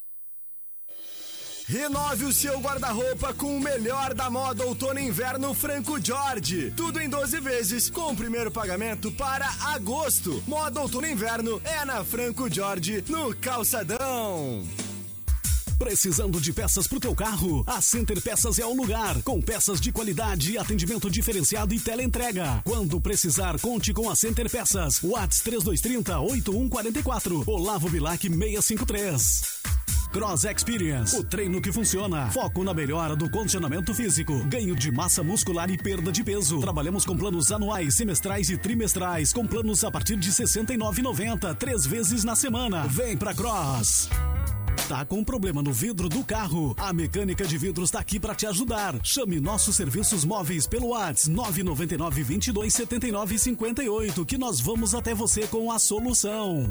Renove 1.66 2.24
o 2.24 2.32
seu 2.32 2.58
guarda-roupa 2.60 3.32
com 3.32 3.56
o 3.56 3.60
melhor 3.60 4.12
da 4.14 4.28
moda 4.28 4.64
outono 4.64 4.98
e 4.98 5.04
inverno 5.04 5.54
Franco 5.54 6.04
Jorge. 6.04 6.72
Tudo 6.76 7.00
em 7.00 7.08
12 7.08 7.40
vezes, 7.40 7.88
com 7.88 8.12
o 8.12 8.16
primeiro 8.16 8.50
pagamento 8.50 9.12
para 9.12 9.48
agosto. 9.72 10.42
Moda 10.46 10.80
outono 10.80 11.06
e 11.06 11.12
inverno 11.12 11.62
é 11.64 11.84
na 11.84 12.04
Franco 12.04 12.52
Jorge, 12.52 13.04
no 13.08 13.34
Calçadão. 13.36 14.62
Precisando 15.82 16.40
de 16.40 16.52
peças 16.52 16.86
para 16.86 16.96
o 16.96 17.00
teu 17.00 17.12
carro? 17.12 17.64
A 17.66 17.82
Center 17.82 18.22
Peças 18.22 18.56
é 18.60 18.64
o 18.64 18.72
lugar, 18.72 19.20
com 19.22 19.42
peças 19.42 19.80
de 19.80 19.90
qualidade, 19.90 20.56
atendimento 20.56 21.10
diferenciado 21.10 21.74
e 21.74 21.80
teleentrega. 21.80 22.62
Quando 22.64 23.00
precisar, 23.00 23.58
conte 23.58 23.92
com 23.92 24.08
a 24.08 24.14
Center 24.14 24.48
Peças. 24.48 25.02
Whats 25.02 25.40
3230 25.40 26.20
8144. 26.20 27.42
Olavo 27.48 27.90
Bilac 27.90 28.22
653. 28.28 29.42
Cross 30.12 30.44
Experience, 30.44 31.16
o 31.16 31.24
treino 31.24 31.60
que 31.60 31.72
funciona. 31.72 32.30
Foco 32.30 32.62
na 32.62 32.72
melhora 32.72 33.16
do 33.16 33.28
condicionamento 33.28 33.92
físico, 33.92 34.38
ganho 34.44 34.76
de 34.76 34.92
massa 34.92 35.24
muscular 35.24 35.68
e 35.68 35.76
perda 35.76 36.12
de 36.12 36.22
peso. 36.22 36.60
Trabalhamos 36.60 37.04
com 37.04 37.16
planos 37.16 37.50
anuais, 37.50 37.96
semestrais 37.96 38.48
e 38.50 38.56
trimestrais, 38.56 39.32
com 39.32 39.44
planos 39.44 39.82
a 39.82 39.90
partir 39.90 40.16
de 40.16 40.28
R$ 40.28 40.34
69,90, 40.34 41.56
três 41.56 41.84
vezes 41.84 42.22
na 42.22 42.36
semana. 42.36 42.86
Vem 42.86 43.16
pra 43.16 43.34
Cross. 43.34 44.08
Tá 44.88 45.04
com 45.04 45.22
problema 45.22 45.62
no 45.62 45.72
vidro 45.72 46.08
do 46.08 46.24
carro? 46.24 46.74
A 46.76 46.92
Mecânica 46.92 47.46
de 47.46 47.56
Vidros 47.56 47.88
está 47.88 48.00
aqui 48.00 48.18
para 48.18 48.34
te 48.34 48.46
ajudar. 48.46 48.94
Chame 49.02 49.40
nossos 49.40 49.76
serviços 49.76 50.24
móveis 50.24 50.66
pelo 50.66 50.88
WhatsApp 50.88 51.30
999 51.30 52.22
22 52.22 52.74
79 52.74 53.38
58 53.38 54.26
que 54.26 54.36
nós 54.36 54.60
vamos 54.60 54.94
até 54.94 55.14
você 55.14 55.46
com 55.46 55.70
a 55.70 55.78
solução. 55.78 56.70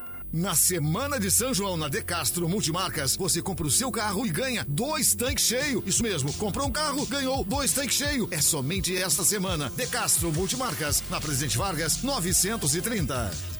Na 0.33 0.55
semana 0.55 1.19
de 1.19 1.29
São 1.29 1.53
João 1.53 1.75
na 1.75 1.89
De 1.89 2.01
Castro 2.01 2.47
Multimarcas, 2.47 3.17
você 3.17 3.41
compra 3.41 3.67
o 3.67 3.71
seu 3.71 3.91
carro 3.91 4.25
e 4.25 4.29
ganha 4.29 4.65
dois 4.65 5.13
tanques 5.13 5.43
cheios. 5.43 5.83
Isso 5.85 6.01
mesmo, 6.01 6.31
comprou 6.33 6.67
um 6.67 6.71
carro, 6.71 7.05
ganhou 7.05 7.43
dois 7.43 7.73
tanques 7.73 7.97
cheios. 7.97 8.29
É 8.31 8.39
somente 8.39 8.95
esta 8.95 9.25
semana. 9.25 9.69
De 9.75 9.85
Castro 9.87 10.31
Multimarcas, 10.31 11.03
na 11.09 11.19
Presidente 11.19 11.57
Vargas, 11.57 12.01
930. 12.01 13.50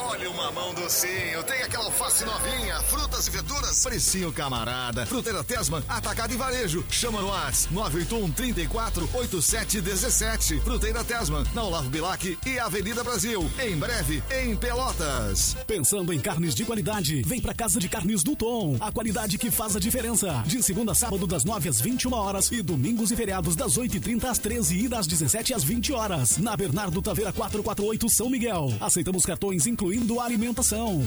Olha 0.00 0.30
o 0.30 0.36
mamão 0.36 0.72
docinho, 0.74 1.42
tem 1.42 1.60
aquela 1.60 1.86
alface 1.86 2.24
novinha, 2.24 2.80
frutas 2.82 3.26
e 3.26 3.30
verduras, 3.32 3.82
precinho 3.82 4.32
camarada. 4.32 5.04
Fruteira 5.04 5.42
Tesman, 5.42 5.82
atacado 5.88 6.32
e 6.32 6.36
varejo. 6.36 6.84
Chama 6.88 7.20
no 7.20 7.28
WhatsApp 7.28 7.74
981 7.74 8.30
34 8.30 9.10
87 9.12 9.80
17. 9.80 10.60
Fruteira 10.60 11.02
Tesman, 11.02 11.44
na 11.52 11.64
Olavo 11.64 11.90
Bilac 11.90 12.38
e 12.46 12.58
Avenida 12.60 13.02
Brasil. 13.02 13.50
Em 13.60 13.76
breve, 13.76 14.22
em 14.30 14.54
Pelotas. 14.54 15.56
Pensando 15.66 16.12
em 16.12 16.20
carnes 16.20 16.54
de 16.54 16.64
qualidade, 16.64 17.22
vem 17.22 17.40
pra 17.40 17.52
Casa 17.52 17.80
de 17.80 17.88
Carnes 17.88 18.22
do 18.22 18.36
Tom. 18.36 18.76
A 18.80 18.92
qualidade 18.92 19.36
que 19.36 19.50
faz 19.50 19.74
a 19.74 19.80
diferença. 19.80 20.44
De 20.46 20.62
segunda 20.62 20.92
a 20.92 20.94
sábado, 20.94 21.26
das 21.26 21.44
9 21.44 21.68
às 21.68 21.80
21 21.80 22.12
horas 22.14 22.52
e 22.52 22.62
domingos 22.62 23.10
e 23.10 23.16
feriados, 23.16 23.56
das 23.56 23.76
8h30 23.76 24.24
às 24.26 24.38
13 24.38 24.78
e 24.78 24.88
das 24.88 25.08
17 25.08 25.54
às 25.54 25.64
20 25.64 25.92
horas. 25.92 26.38
Na 26.38 26.56
Bernardo 26.56 27.02
Taveira 27.02 27.32
448 27.32 28.08
São 28.08 28.30
Miguel. 28.30 28.72
Aceitamos 28.80 29.26
cartões 29.26 29.66
incluídos 29.66 29.87
incluindo 29.88 30.20
alimentação. 30.20 31.06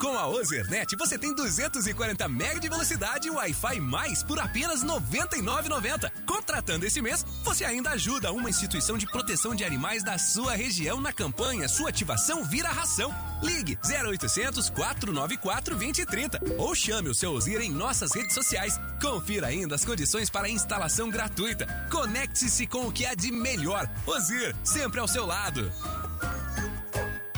Com 0.00 0.16
a 0.16 0.28
Ozernet 0.28 0.94
você 0.96 1.18
tem 1.18 1.34
240 1.34 2.28
MB 2.28 2.60
de 2.60 2.68
velocidade 2.68 3.26
e 3.26 3.30
Wi-Fi 3.30 3.80
mais 3.80 4.22
por 4.22 4.38
apenas 4.38 4.82
R$ 4.82 4.88
99,90. 4.88 6.12
Contratando 6.24 6.86
esse 6.86 7.02
mês, 7.02 7.24
você 7.42 7.64
ainda 7.64 7.90
ajuda 7.90 8.30
uma 8.30 8.48
instituição 8.48 8.96
de 8.96 9.06
proteção 9.06 9.54
de 9.54 9.64
animais 9.64 10.04
da 10.04 10.16
sua 10.18 10.54
região 10.54 11.00
na 11.00 11.12
campanha 11.12 11.68
Sua 11.68 11.88
ativação 11.88 12.44
vira 12.44 12.68
ração. 12.68 13.12
Ligue 13.42 13.78
0800 13.84 14.70
494 14.70 15.74
2030 15.74 16.40
ou 16.58 16.74
chame 16.74 17.08
o 17.08 17.14
seu 17.14 17.32
Ozir 17.32 17.60
em 17.60 17.72
nossas 17.72 18.14
redes 18.14 18.34
sociais. 18.34 18.78
Confira 19.00 19.48
ainda 19.48 19.74
as 19.74 19.84
condições 19.84 20.30
para 20.30 20.48
instalação 20.48 21.10
gratuita. 21.10 21.66
Conecte-se 21.90 22.66
com 22.66 22.86
o 22.86 22.92
que 22.92 23.04
há 23.04 23.14
de 23.14 23.32
melhor. 23.32 23.90
Ozir, 24.06 24.54
sempre 24.62 25.00
ao 25.00 25.08
seu 25.08 25.26
lado. 25.26 25.72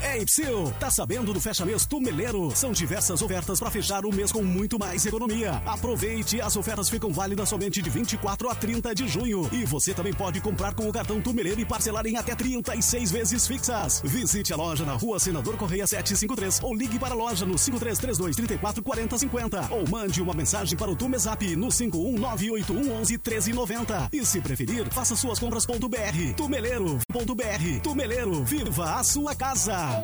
É 0.09 0.23
Ipsil, 0.23 0.73
tá 0.81 0.91
sabendo 0.91 1.35
do 1.35 1.41
fecha 1.41 1.67
mês 1.67 1.85
Tumeleiro? 1.85 2.50
São 2.57 2.73
diversas 2.73 3.21
ofertas 3.21 3.61
para 3.61 3.71
fechar 3.71 4.07
o 4.07 4.11
mês 4.15 4.33
com 4.33 4.43
muito 4.43 4.79
mais 4.79 5.05
economia. 5.05 5.62
Aproveite, 5.67 6.41
as 6.41 6.57
ofertas 6.57 6.88
ficam 6.88 7.12
válidas 7.12 7.50
somente 7.50 7.83
de 7.83 7.91
24 7.91 8.49
a 8.49 8.55
30 8.55 8.95
de 8.95 9.07
junho. 9.07 9.47
E 9.53 9.67
você 9.67 9.93
também 9.93 10.15
pode 10.15 10.41
comprar 10.41 10.75
com 10.75 10.88
o 10.88 10.93
cartão 10.93 11.21
Tumeleiro 11.21 11.61
e 11.61 11.65
parcelar 11.67 12.07
em 12.07 12.17
até 12.17 12.35
36 12.35 13.12
vezes 13.12 13.47
fixas. 13.47 14.00
Visite 14.03 14.50
a 14.50 14.57
loja 14.57 14.83
na 14.83 14.95
rua 14.95 15.19
Senador 15.19 15.59
Correia 15.59 15.87
753 15.87 16.62
ou 16.62 16.75
ligue 16.75 16.99
para 16.99 17.12
a 17.12 17.17
loja 17.17 17.45
no 17.45 17.59
5332 17.59 18.35
34 18.35 18.83
40 18.83 19.19
50 19.19 19.69
ou 19.71 19.87
mande 19.91 20.23
uma 20.23 20.33
mensagem 20.33 20.79
para 20.79 20.91
o 20.91 20.97
Tumezap 20.97 21.55
no 21.55 21.69
5198111 21.69 23.11
1390. 23.11 24.09
E 24.11 24.25
se 24.25 24.41
preferir, 24.41 24.91
faça 24.91 25.15
suas 25.15 25.38
compras.br. 25.38 26.35
Tumeleiro.br. 26.35 27.83
Tumeleiro, 27.83 28.43
viva 28.43 28.95
a 28.95 29.05
sua 29.05 29.35
casa. 29.35 29.98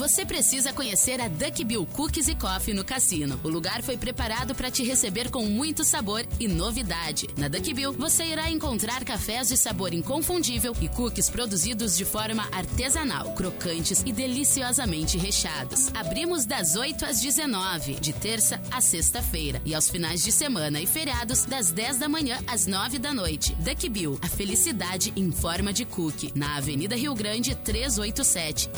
Você 0.00 0.24
precisa 0.24 0.72
conhecer 0.72 1.20
a 1.20 1.28
Duck 1.28 1.62
Bill 1.62 1.84
Cookies 1.84 2.26
e 2.26 2.34
Coffee 2.34 2.72
no 2.72 2.82
cassino. 2.82 3.38
O 3.44 3.50
lugar 3.50 3.82
foi 3.82 3.98
preparado 3.98 4.54
para 4.54 4.70
te 4.70 4.82
receber 4.82 5.30
com 5.30 5.44
muito 5.44 5.84
sabor 5.84 6.26
e 6.40 6.48
novidade. 6.48 7.28
Na 7.36 7.48
Duck 7.48 7.74
Bill, 7.74 7.92
você 7.92 8.24
irá 8.24 8.50
encontrar 8.50 9.04
cafés 9.04 9.48
de 9.48 9.58
sabor 9.58 9.92
inconfundível 9.92 10.74
e 10.80 10.88
cookies 10.88 11.28
produzidos 11.28 11.98
de 11.98 12.06
forma 12.06 12.48
artesanal, 12.50 13.34
crocantes 13.34 14.02
e 14.06 14.10
deliciosamente 14.10 15.18
recheados. 15.18 15.90
Abrimos 15.92 16.46
das 16.46 16.76
8 16.76 17.04
às 17.04 17.20
19, 17.20 17.96
de 17.96 18.14
terça 18.14 18.58
a 18.70 18.80
sexta-feira, 18.80 19.60
e 19.66 19.74
aos 19.74 19.90
finais 19.90 20.24
de 20.24 20.32
semana 20.32 20.80
e 20.80 20.86
feriados, 20.86 21.44
das 21.44 21.70
10 21.70 21.98
da 21.98 22.08
manhã 22.08 22.38
às 22.46 22.66
9 22.66 22.98
da 22.98 23.12
noite. 23.12 23.54
Duck 23.56 23.86
Bill, 23.90 24.18
a 24.22 24.28
felicidade 24.28 25.12
em 25.14 25.30
forma 25.30 25.74
de 25.74 25.84
cookie, 25.84 26.32
na 26.34 26.56
Avenida 26.56 26.96
Rio 26.96 27.14
Grande 27.14 27.54
387. 27.54 28.70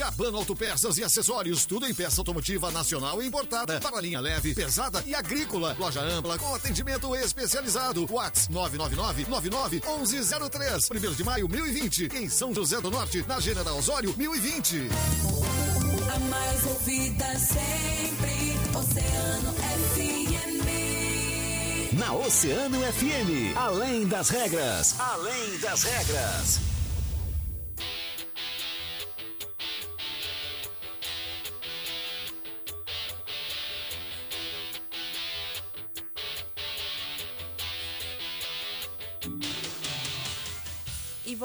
Cabano 0.00 0.38
Autopeças 0.38 0.96
e 0.96 1.04
Acessórios, 1.04 1.66
tudo 1.66 1.84
em 1.84 1.92
peça 1.92 2.22
automotiva 2.22 2.70
nacional 2.70 3.22
e 3.22 3.26
importada. 3.26 3.78
Para 3.80 4.00
linha 4.00 4.18
leve, 4.18 4.54
pesada 4.54 5.04
e 5.06 5.14
agrícola. 5.14 5.76
Loja 5.78 6.00
ampla 6.00 6.38
com 6.38 6.54
atendimento 6.54 7.14
especializado. 7.14 8.10
Whats 8.10 8.48
999-99-1103. 8.48 11.10
1 11.10 11.14
de 11.14 11.22
maio 11.22 11.46
1020. 11.46 12.16
Em 12.16 12.30
São 12.30 12.54
José 12.54 12.80
do 12.80 12.90
Norte, 12.90 13.22
na 13.28 13.38
General 13.40 13.76
Osório 13.76 14.14
1020. 14.16 14.88
A 16.14 16.18
mais 16.18 16.64
ouvida 16.64 17.38
sempre, 17.38 18.56
Oceano 18.74 19.52
FM. 19.52 20.70
Na 21.98 22.14
Oceano 22.14 22.80
FM, 22.80 23.54
além 23.54 24.06
das 24.06 24.30
regras, 24.30 24.98
além 24.98 25.58
das 25.58 25.82
regras. 25.82 26.69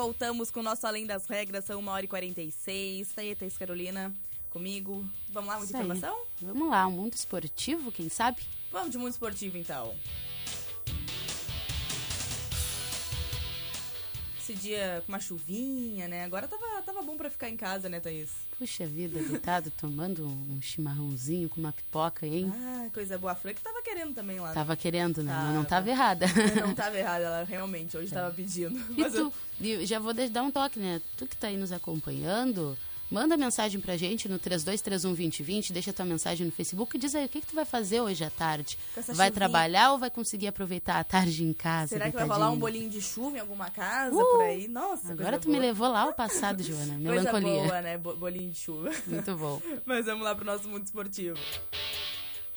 Voltamos 0.05 0.51
com 0.51 0.59
o 0.59 0.63
nosso 0.63 0.85
Além 0.85 1.07
das 1.07 1.25
Regras, 1.25 1.65
são 1.65 1.79
1 1.81 1.87
hora 1.87 2.05
e 2.05 2.07
46. 2.07 3.07
Tá 3.13 3.21
aí, 3.21 3.33
Thaís 3.33 3.57
Carolina, 3.57 4.13
comigo. 4.51 5.03
Vamos 5.29 5.49
lá, 5.49 5.57
muita 5.57 5.71
Isso 5.71 5.77
aí. 5.77 5.83
informação? 5.83 6.25
Vamos 6.41 6.69
lá, 6.69 6.85
um 6.85 6.91
mundo 6.91 7.13
esportivo, 7.13 7.91
quem 7.91 8.07
sabe? 8.07 8.43
Vamos 8.71 8.91
de 8.91 8.99
mundo 8.99 9.09
esportivo, 9.09 9.57
então. 9.57 9.95
Esse 14.47 14.53
dia 14.53 15.01
com 15.07 15.11
uma 15.11 15.19
chuvinha, 15.19 16.07
né? 16.07 16.23
Agora 16.23 16.47
tava, 16.47 16.79
tava 16.83 17.01
bom 17.01 17.17
pra 17.17 17.31
ficar 17.31 17.49
em 17.49 17.57
casa, 17.57 17.89
né, 17.89 17.99
Thaís? 17.99 18.29
Puxa 18.59 18.85
vida, 18.85 19.19
deitado, 19.23 19.71
tomando 19.81 20.23
um 20.27 20.61
chimarrãozinho 20.61 21.49
com 21.49 21.59
uma 21.59 21.71
pipoca, 21.73 22.27
hein? 22.27 22.53
Ah, 22.55 22.87
coisa 22.93 23.17
boa. 23.17 23.31
A 23.31 23.35
Fran 23.35 23.55
que 23.55 23.61
tava 23.63 23.81
querendo 23.81 24.13
também 24.13 24.39
lá. 24.39 24.53
Tava 24.53 24.75
querendo, 24.75 25.23
né? 25.23 25.33
Mas 25.33 25.55
não 25.55 25.63
Tava. 25.65 25.65
tava 25.65 25.89
errada. 25.89 26.25
Não 26.61 26.75
tava 26.75 26.95
errada, 26.95 27.23
ela 27.25 27.43
realmente 27.43 27.97
hoje 27.97 28.13
tava 28.13 28.31
pedindo. 28.35 28.79
E 28.95 29.01
eu- 29.01 29.11
tu, 29.11 29.33
e 29.59 29.83
já 29.83 29.97
vou 29.97 30.13
dar 30.13 30.43
um 30.43 30.51
toque, 30.51 30.77
né? 30.79 31.01
Tu 31.17 31.25
que 31.25 31.35
tá 31.35 31.47
aí 31.47 31.57
nos 31.57 31.71
acompanhando, 31.71 32.77
manda 33.09 33.37
mensagem 33.37 33.79
pra 33.79 33.95
gente 33.97 34.27
no 34.27 34.37
32312020, 34.39 35.71
deixa 35.71 35.93
tua 35.93 36.05
mensagem 36.05 36.45
no 36.45 36.51
Facebook 36.51 36.95
e 36.95 36.99
diz 36.99 37.15
aí 37.15 37.25
o 37.25 37.29
que, 37.29 37.41
que 37.41 37.47
tu 37.47 37.55
vai 37.55 37.65
fazer 37.65 38.01
hoje 38.01 38.23
à 38.23 38.29
tarde. 38.29 38.77
Vai 39.09 39.31
trabalhar 39.31 39.91
ou 39.91 39.97
vai 39.99 40.09
conseguir 40.09 40.47
aproveitar 40.47 40.99
a 40.99 41.03
tarde 41.03 41.43
em 41.43 41.53
casa? 41.53 41.89
Será 41.89 42.05
que 42.05 42.11
vai 42.11 42.21
deitadinho? 42.23 42.33
rolar 42.45 42.51
um 42.51 42.59
bolinho 42.59 42.89
de 42.89 43.01
chuva 43.01 43.37
em 43.37 43.39
alguma 43.39 43.69
casa 43.69 44.15
Uh! 44.15 44.19
por 44.19 44.41
aí? 44.41 44.67
Nossa, 44.67 45.11
Agora 45.11 45.29
coisa 45.31 45.39
tu 45.39 45.47
me 45.49 45.55
boa. 45.55 45.65
levou 45.65 45.87
lá 45.89 46.01
ao 46.01 46.13
passado, 46.13 46.61
Joana. 46.63 46.93
Coisa 47.05 47.31
Melancolia. 47.31 47.63
boa, 47.63 47.81
né? 47.81 47.97
Bo- 47.97 48.15
Bolinho 48.15 48.51
de 48.51 48.57
chuva. 48.59 48.91
Muito 49.07 49.35
bom. 49.37 49.61
Mas 49.85 50.05
vamos 50.05 50.23
lá 50.23 50.33
pro 50.35 50.45
nosso 50.45 50.67
mundo 50.67 50.83
esportivo. 50.85 51.37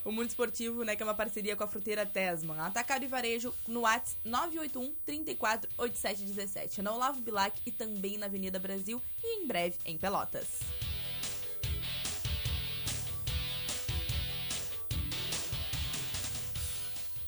O 0.05 0.13
Mundo 0.13 0.29
Esportivo, 0.29 0.85
né, 0.85 0.97
que 0.97 1.03
é 1.03 1.07
uma 1.07 1.15
parceria 1.15 1.55
com 1.57 1.65
a 1.65 1.69
fruteira 1.69 2.07
Tesman. 2.07 2.59
Atacado 2.61 3.05
e 3.05 3.09
varejo 3.09 3.53
no 3.67 3.81
Whats 3.83 4.17
981 4.25 4.95
34 5.05 5.69
8717. 5.77 6.81
Na 6.83 6.95
Olavo 6.95 7.21
Bilac 7.21 7.61
e 7.67 7.71
também 7.71 8.17
na 8.17 8.27
Avenida 8.27 8.59
Brasil 8.59 9.03
e 9.23 9.43
em 9.43 9.47
breve 9.47 9.77
em 9.85 9.99
Pelotas. 9.99 10.47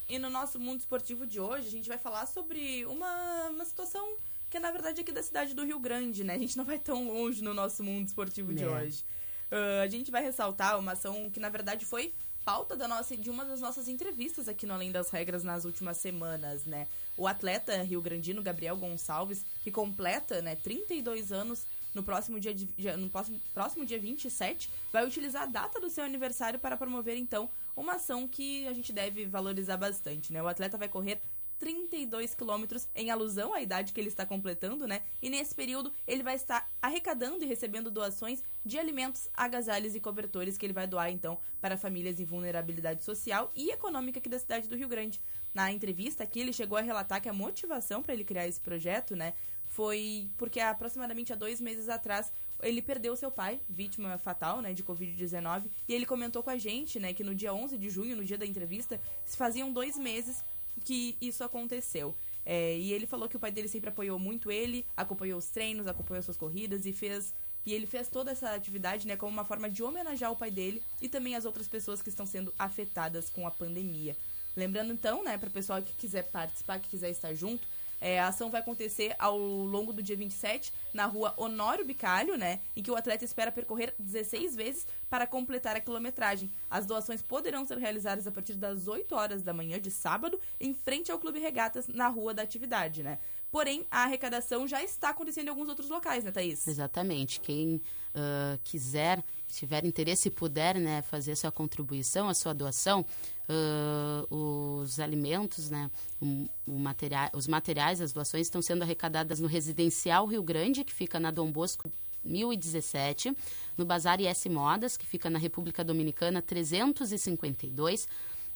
E 0.09 0.19
no 0.19 0.29
nosso 0.29 0.59
mundo 0.59 0.79
esportivo 0.79 1.25
de 1.25 1.39
hoje, 1.39 1.67
a 1.67 1.71
gente 1.71 1.87
vai 1.87 1.97
falar 1.97 2.25
sobre 2.25 2.85
uma, 2.85 3.49
uma 3.49 3.63
situação 3.63 4.17
que 4.49 4.57
é, 4.57 4.59
na 4.59 4.69
verdade, 4.69 4.99
aqui 4.99 5.11
da 5.13 5.23
cidade 5.23 5.53
do 5.53 5.63
Rio 5.63 5.79
Grande, 5.79 6.25
né? 6.25 6.35
A 6.35 6.37
gente 6.37 6.57
não 6.57 6.65
vai 6.65 6.77
tão 6.77 7.07
longe 7.07 7.41
no 7.41 7.53
nosso 7.53 7.81
mundo 7.81 8.07
esportivo 8.07 8.53
de 8.53 8.65
É. 8.65 8.67
hoje. 8.67 9.05
Ah, 9.49 9.81
a 9.83 9.87
gente 9.87 10.11
vai 10.11 10.21
ressaltar 10.21 10.77
uma 10.77 10.91
ação 10.91 11.29
que, 11.29 11.39
na 11.39 11.47
verdade, 11.47 11.85
foi 11.85 12.13
pauta 12.43 12.75
da 12.75 12.87
nossa, 12.87 13.15
de 13.15 13.29
uma 13.29 13.45
das 13.45 13.61
nossas 13.61 13.87
entrevistas 13.87 14.47
aqui 14.47 14.65
no 14.65 14.73
Além 14.73 14.91
das 14.91 15.09
Regras 15.09 15.43
nas 15.43 15.65
últimas 15.65 15.97
semanas, 15.97 16.65
né? 16.65 16.87
O 17.17 17.27
atleta 17.27 17.81
rio-grandino 17.83 18.41
Gabriel 18.41 18.75
Gonçalves, 18.77 19.45
que 19.63 19.71
completa, 19.71 20.41
né, 20.41 20.55
32 20.55 21.31
anos 21.31 21.65
no 21.93 22.01
próximo 22.03 22.39
dia, 22.39 22.53
de- 22.53 22.69
no 22.97 23.09
próximo, 23.09 23.39
próximo 23.53 23.85
dia 23.85 23.99
27, 23.99 24.69
vai 24.91 25.05
utilizar 25.05 25.43
a 25.43 25.45
data 25.45 25.79
do 25.79 25.89
seu 25.89 26.03
aniversário 26.03 26.57
para 26.59 26.77
promover, 26.77 27.17
então, 27.17 27.49
uma 27.75 27.93
ação 27.95 28.27
que 28.27 28.65
a 28.67 28.73
gente 28.73 28.91
deve 28.93 29.25
valorizar 29.25 29.77
bastante, 29.77 30.31
né? 30.31 30.41
O 30.41 30.47
atleta 30.47 30.77
vai 30.77 30.87
correr 30.87 31.21
32 31.61 32.33
quilômetros 32.33 32.89
em 32.95 33.11
alusão 33.11 33.53
à 33.53 33.61
idade 33.61 33.93
que 33.93 34.01
ele 34.01 34.07
está 34.07 34.25
completando, 34.25 34.87
né? 34.87 35.03
E 35.21 35.29
nesse 35.29 35.53
período 35.53 35.93
ele 36.07 36.23
vai 36.23 36.33
estar 36.33 36.67
arrecadando 36.81 37.45
e 37.45 37.47
recebendo 37.47 37.91
doações 37.91 38.43
de 38.65 38.79
alimentos, 38.79 39.29
agasalhos 39.31 39.93
e 39.93 39.99
cobertores 39.99 40.57
que 40.57 40.65
ele 40.65 40.73
vai 40.73 40.87
doar 40.87 41.11
então 41.11 41.37
para 41.61 41.77
famílias 41.77 42.19
em 42.19 42.25
vulnerabilidade 42.25 43.03
social 43.03 43.51
e 43.55 43.69
econômica 43.69 44.17
aqui 44.17 44.27
da 44.27 44.39
cidade 44.39 44.67
do 44.67 44.75
Rio 44.75 44.87
Grande. 44.87 45.21
Na 45.53 45.71
entrevista 45.71 46.23
aqui 46.23 46.39
ele 46.39 46.51
chegou 46.51 46.79
a 46.79 46.81
relatar 46.81 47.21
que 47.21 47.29
a 47.29 47.33
motivação 47.33 48.01
para 48.01 48.15
ele 48.15 48.23
criar 48.23 48.47
esse 48.47 48.59
projeto, 48.59 49.15
né, 49.15 49.35
foi 49.67 50.31
porque 50.37 50.59
aproximadamente 50.59 51.31
há 51.31 51.35
dois 51.35 51.61
meses 51.61 51.89
atrás 51.89 52.33
ele 52.63 52.81
perdeu 52.81 53.15
seu 53.15 53.29
pai, 53.29 53.61
vítima 53.69 54.17
fatal, 54.17 54.61
né, 54.61 54.73
de 54.73 54.83
Covid-19, 54.83 55.65
e 55.87 55.93
ele 55.93 56.07
comentou 56.07 56.41
com 56.41 56.49
a 56.49 56.57
gente, 56.57 56.99
né, 56.99 57.13
que 57.13 57.23
no 57.23 57.35
dia 57.35 57.53
11 57.53 57.77
de 57.77 57.89
junho, 57.89 58.15
no 58.15 58.25
dia 58.25 58.37
da 58.37 58.45
entrevista, 58.45 58.99
se 59.23 59.37
faziam 59.37 59.71
dois 59.71 59.97
meses 59.97 60.43
que 60.83 61.17
isso 61.21 61.43
aconteceu. 61.43 62.15
É, 62.45 62.77
e 62.77 62.91
ele 62.91 63.05
falou 63.05 63.29
que 63.29 63.37
o 63.37 63.39
pai 63.39 63.51
dele 63.51 63.67
sempre 63.67 63.89
apoiou 63.89 64.17
muito 64.17 64.51
ele, 64.51 64.85
acompanhou 64.97 65.37
os 65.37 65.47
treinos, 65.47 65.87
acompanhou 65.87 66.23
suas 66.23 66.37
corridas 66.37 66.85
e 66.85 66.93
fez 66.93 67.33
e 67.63 67.73
ele 67.73 67.85
fez 67.85 68.07
toda 68.07 68.31
essa 68.31 68.55
atividade, 68.55 69.07
né, 69.07 69.15
como 69.15 69.31
uma 69.31 69.45
forma 69.45 69.69
de 69.69 69.83
homenagear 69.83 70.31
o 70.31 70.35
pai 70.35 70.49
dele 70.49 70.81
e 70.99 71.07
também 71.07 71.35
as 71.35 71.45
outras 71.45 71.67
pessoas 71.67 72.01
que 72.01 72.09
estão 72.09 72.25
sendo 72.25 72.51
afetadas 72.57 73.29
com 73.29 73.45
a 73.45 73.51
pandemia. 73.51 74.15
Lembrando 74.55 74.91
então, 74.91 75.23
né, 75.23 75.37
para 75.37 75.47
o 75.47 75.51
pessoal 75.51 75.81
que 75.81 75.93
quiser 75.93 76.23
participar, 76.31 76.79
que 76.79 76.89
quiser 76.89 77.11
estar 77.11 77.33
junto, 77.33 77.67
é, 78.01 78.19
a 78.19 78.29
ação 78.29 78.49
vai 78.49 78.59
acontecer 78.59 79.15
ao 79.19 79.37
longo 79.37 79.93
do 79.93 80.01
dia 80.01 80.17
27, 80.17 80.73
na 80.91 81.05
rua 81.05 81.33
Honório 81.37 81.85
Bicalho, 81.85 82.35
né? 82.35 82.59
Em 82.75 82.81
que 82.81 82.89
o 82.89 82.95
atleta 82.95 83.23
espera 83.23 83.51
percorrer 83.51 83.93
16 83.99 84.55
vezes 84.55 84.87
para 85.07 85.27
completar 85.27 85.75
a 85.75 85.79
quilometragem. 85.79 86.51
As 86.69 86.87
doações 86.87 87.21
poderão 87.21 87.63
ser 87.63 87.77
realizadas 87.77 88.25
a 88.25 88.31
partir 88.31 88.55
das 88.55 88.87
8 88.87 89.13
horas 89.13 89.43
da 89.43 89.53
manhã 89.53 89.79
de 89.79 89.91
sábado, 89.91 90.39
em 90.59 90.73
frente 90.73 91.11
ao 91.11 91.19
Clube 91.19 91.39
Regatas, 91.39 91.87
na 91.87 92.07
rua 92.07 92.33
da 92.33 92.41
atividade, 92.41 93.03
né? 93.03 93.19
Porém, 93.51 93.85
a 93.91 94.03
arrecadação 94.03 94.65
já 94.65 94.81
está 94.81 95.09
acontecendo 95.09 95.47
em 95.47 95.49
alguns 95.49 95.67
outros 95.67 95.89
locais, 95.89 96.23
né, 96.23 96.31
Thaís? 96.31 96.65
Exatamente. 96.65 97.41
Quem 97.41 97.81
ah, 98.15 98.57
quiser, 98.63 99.21
tiver 99.47 99.85
interesse 99.85 100.29
e 100.29 100.31
puder 100.31 100.75
né, 100.75 101.01
fazer 101.01 101.35
sua 101.35 101.51
contribuição, 101.51 102.29
a 102.29 102.33
sua 102.33 102.53
doação, 102.53 103.05
ah, 103.49 104.25
os 104.29 105.01
alimentos, 105.01 105.69
né, 105.69 105.91
o, 106.21 106.47
o 106.65 106.79
material, 106.79 107.29
os 107.33 107.45
materiais, 107.45 107.99
as 107.99 108.13
doações 108.13 108.47
estão 108.47 108.61
sendo 108.61 108.83
arrecadadas 108.83 109.41
no 109.41 109.47
Residencial 109.47 110.25
Rio 110.25 110.43
Grande, 110.43 110.85
que 110.85 110.93
fica 110.93 111.19
na 111.19 111.29
Dom 111.29 111.51
Bosco 111.51 111.91
1017, 112.23 113.35
no 113.77 113.85
Bazar 113.85 114.21
IS 114.21 114.45
Modas, 114.45 114.95
que 114.95 115.05
fica 115.05 115.29
na 115.29 115.39
República 115.39 115.83
Dominicana 115.83 116.41
352, 116.41 118.07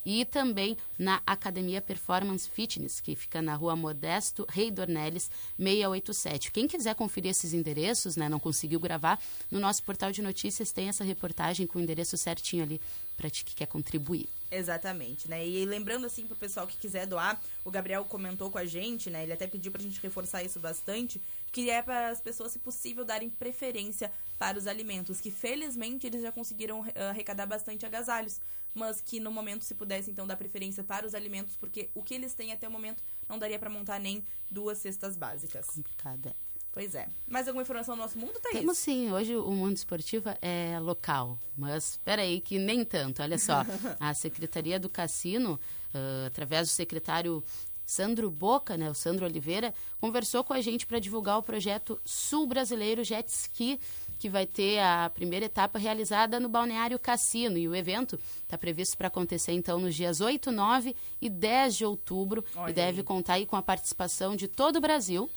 e 0.06 0.24
também 0.24 0.78
na 0.98 1.22
Academia 1.26 1.82
Performance 1.82 2.48
Fitness, 2.50 3.02
que 3.02 3.16
fica 3.16 3.42
na 3.42 3.56
rua 3.56 3.76
Modesto 3.76 4.46
Rei 4.48 4.70
Dornelles, 4.70 5.30
687. 5.58 6.52
Quem 6.52 6.68
quiser 6.68 6.94
conferir 6.94 7.32
esses 7.32 7.54
endereços, 7.54 8.16
né, 8.16 8.30
não 8.30 8.40
conseguiu 8.40 8.80
gravar, 8.80 9.20
no 9.50 9.60
nosso 9.60 9.82
portal 9.84 10.12
de 10.12 10.22
notícias 10.22 10.72
tem 10.72 10.90
essa 10.90 11.04
reportagem 11.04 11.66
com 11.66 11.80
o 11.80 11.82
endereço 11.82 12.16
certinho 12.18 12.64
ali 12.64 12.80
para 13.16 13.30
ti 13.30 13.44
que 13.44 13.56
quer 13.56 13.68
contribuir. 13.68 14.30
Exatamente, 14.52 15.30
né? 15.30 15.46
E 15.46 15.66
lembrando 15.66 16.06
assim 16.06 16.26
pro 16.28 16.36
pessoal 16.36 16.68
que 16.68 16.78
quiser 16.78 17.06
doar, 17.06 17.42
o 17.64 17.72
Gabriel 17.72 18.06
comentou 18.06 18.50
com 18.50 18.58
a 18.58 18.66
gente, 18.66 19.10
né? 19.10 19.24
Ele 19.24 19.34
até 19.34 19.48
pediu 19.48 19.72
pra 19.72 19.82
gente 19.82 20.00
reforçar 20.00 20.44
isso 20.44 20.60
bastante, 20.60 21.22
que 21.52 21.70
é 21.70 21.82
para 21.82 22.10
as 22.10 22.22
pessoas, 22.22 22.52
se 22.52 22.60
possível, 22.60 23.04
darem 23.04 23.30
preferência 23.30 24.12
para 24.38 24.58
os 24.58 24.68
alimentos, 24.68 25.20
que 25.20 25.32
felizmente 25.32 26.06
eles 26.06 26.22
já 26.22 26.32
conseguiram 26.32 26.86
eh, 26.94 27.10
arrecadar 27.10 27.46
bastante 27.46 27.86
agasalhos, 27.86 28.40
mas 28.74 29.02
que 29.02 29.20
no 29.20 29.32
momento 29.32 29.64
se 29.64 29.74
pudesse 29.74 30.12
então 30.12 30.28
dar 30.28 30.38
preferência 30.38 30.84
para 30.84 31.06
os 31.06 31.16
alimentos, 31.16 31.56
porque 31.56 31.90
o 31.94 32.04
que 32.04 32.14
eles 32.14 32.34
têm 32.34 32.52
até 32.52 32.68
o 32.68 32.72
momento 32.72 33.02
não 33.28 33.40
daria 33.40 33.58
para 33.58 33.70
montar 33.70 34.00
nem 34.00 34.24
duas 34.52 34.78
cestas 34.78 35.18
básicas. 35.18 35.66
Complicado, 35.66 36.28
é. 36.28 36.45
Pois 36.76 36.94
é. 36.94 37.08
Mais 37.26 37.48
alguma 37.48 37.62
informação 37.64 37.96
do 37.96 38.02
nosso 38.02 38.20
mundo, 38.20 38.38
Thaís? 38.42 38.60
Temos 38.60 38.78
sim, 38.78 39.10
hoje 39.10 39.34
o 39.34 39.50
mundo 39.52 39.78
esportivo 39.78 40.30
é 40.42 40.78
local, 40.82 41.40
mas 41.58 41.92
espera 41.92 42.22
aí 42.22 42.42
que 42.42 42.60
nem 42.60 42.84
tanto. 42.84 43.24
Olha 43.24 43.38
só, 43.38 43.62
a 43.98 44.14
Secretaria 44.14 44.78
do 44.78 44.90
Cassino, 44.90 45.54
uh, 45.94 46.28
através 46.28 46.68
do 46.68 46.72
secretário 46.72 47.42
Sandro 47.86 48.30
Boca, 48.30 48.76
né, 48.76 48.90
o 48.90 48.94
Sandro 48.94 49.26
Oliveira, 49.26 49.74
conversou 50.02 50.44
com 50.44 50.52
a 50.52 50.60
gente 50.60 50.86
para 50.86 51.00
divulgar 51.00 51.38
o 51.38 51.44
projeto 51.44 51.98
Sul 52.04 52.46
Brasileiro 52.46 53.06
Jet 53.06 53.30
Ski, 53.30 53.80
que 54.20 54.28
vai 54.28 54.46
ter 54.46 54.80
a 54.80 55.10
primeira 55.10 55.46
etapa 55.46 55.80
realizada 55.80 56.42
no 56.42 56.50
Balneário 56.50 57.00
Cassino. 57.00 57.58
E 57.58 57.70
o 57.70 57.76
evento 57.76 58.20
está 58.44 58.58
previsto 58.58 58.98
para 58.98 59.08
acontecer, 59.08 59.54
então, 59.54 59.80
nos 59.80 59.96
dias 59.96 60.20
8, 60.20 60.52
9 60.52 60.94
e 61.22 61.30
10 61.30 61.76
de 61.78 61.86
outubro. 61.86 62.44
Olha 62.54 62.70
e 62.70 62.74
deve 62.74 62.98
aí. 62.98 63.04
contar 63.06 63.34
aí 63.36 63.46
com 63.46 63.56
a 63.56 63.62
participação 63.62 64.36
de 64.36 64.50
todo 64.50 64.76
o 64.76 64.82
Brasil, 64.82 65.30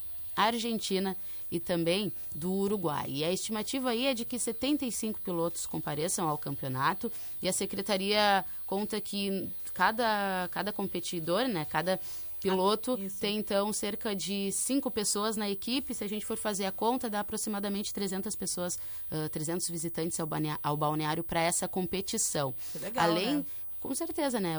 Argentina 0.42 1.16
e 1.51 1.59
também 1.59 2.12
do 2.35 2.53
Uruguai. 2.53 3.07
E 3.09 3.24
a 3.24 3.33
estimativa 3.33 3.90
aí 3.90 4.07
é 4.07 4.14
de 4.14 4.24
que 4.24 4.38
75 4.38 5.20
pilotos 5.20 5.66
compareçam 5.66 6.29
ao 6.29 6.38
campeonato 6.38 7.11
e 7.42 7.48
a 7.48 7.53
secretaria 7.53 8.44
conta 8.66 9.01
que 9.01 9.48
cada, 9.72 10.48
cada 10.51 10.72
competidor, 10.72 11.48
né, 11.48 11.64
cada 11.64 11.98
piloto 12.40 12.92
Ah, 12.92 13.09
tem 13.20 13.38
então 13.38 13.72
cerca 13.72 14.14
de 14.14 14.53
cinco 14.53 14.90
pessoas 14.90 15.37
na 15.37 15.51
equipe. 15.51 15.94
Se 15.94 16.05
a 16.05 16.09
gente 16.09 16.24
for 16.24 16.37
fazer 16.37 16.66
a 16.66 16.72
conta, 16.72 17.11
dá 17.11 17.20
aproximadamente 17.20 17.92
300 17.92 18.35
pessoas, 18.37 18.79
ah, 19.11 19.29
300 19.31 19.68
visitantes 19.68 20.20
ao, 20.20 20.29
ao 20.62 20.77
balneário 20.77 21.24
para 21.24 21.40
essa 21.40 21.66
competição. 21.66 22.55
Que 22.72 22.79
legal, 22.79 23.05
Além 23.05 23.37
né? 23.37 23.44
com 23.81 23.94
certeza, 23.94 24.40
né? 24.40 24.57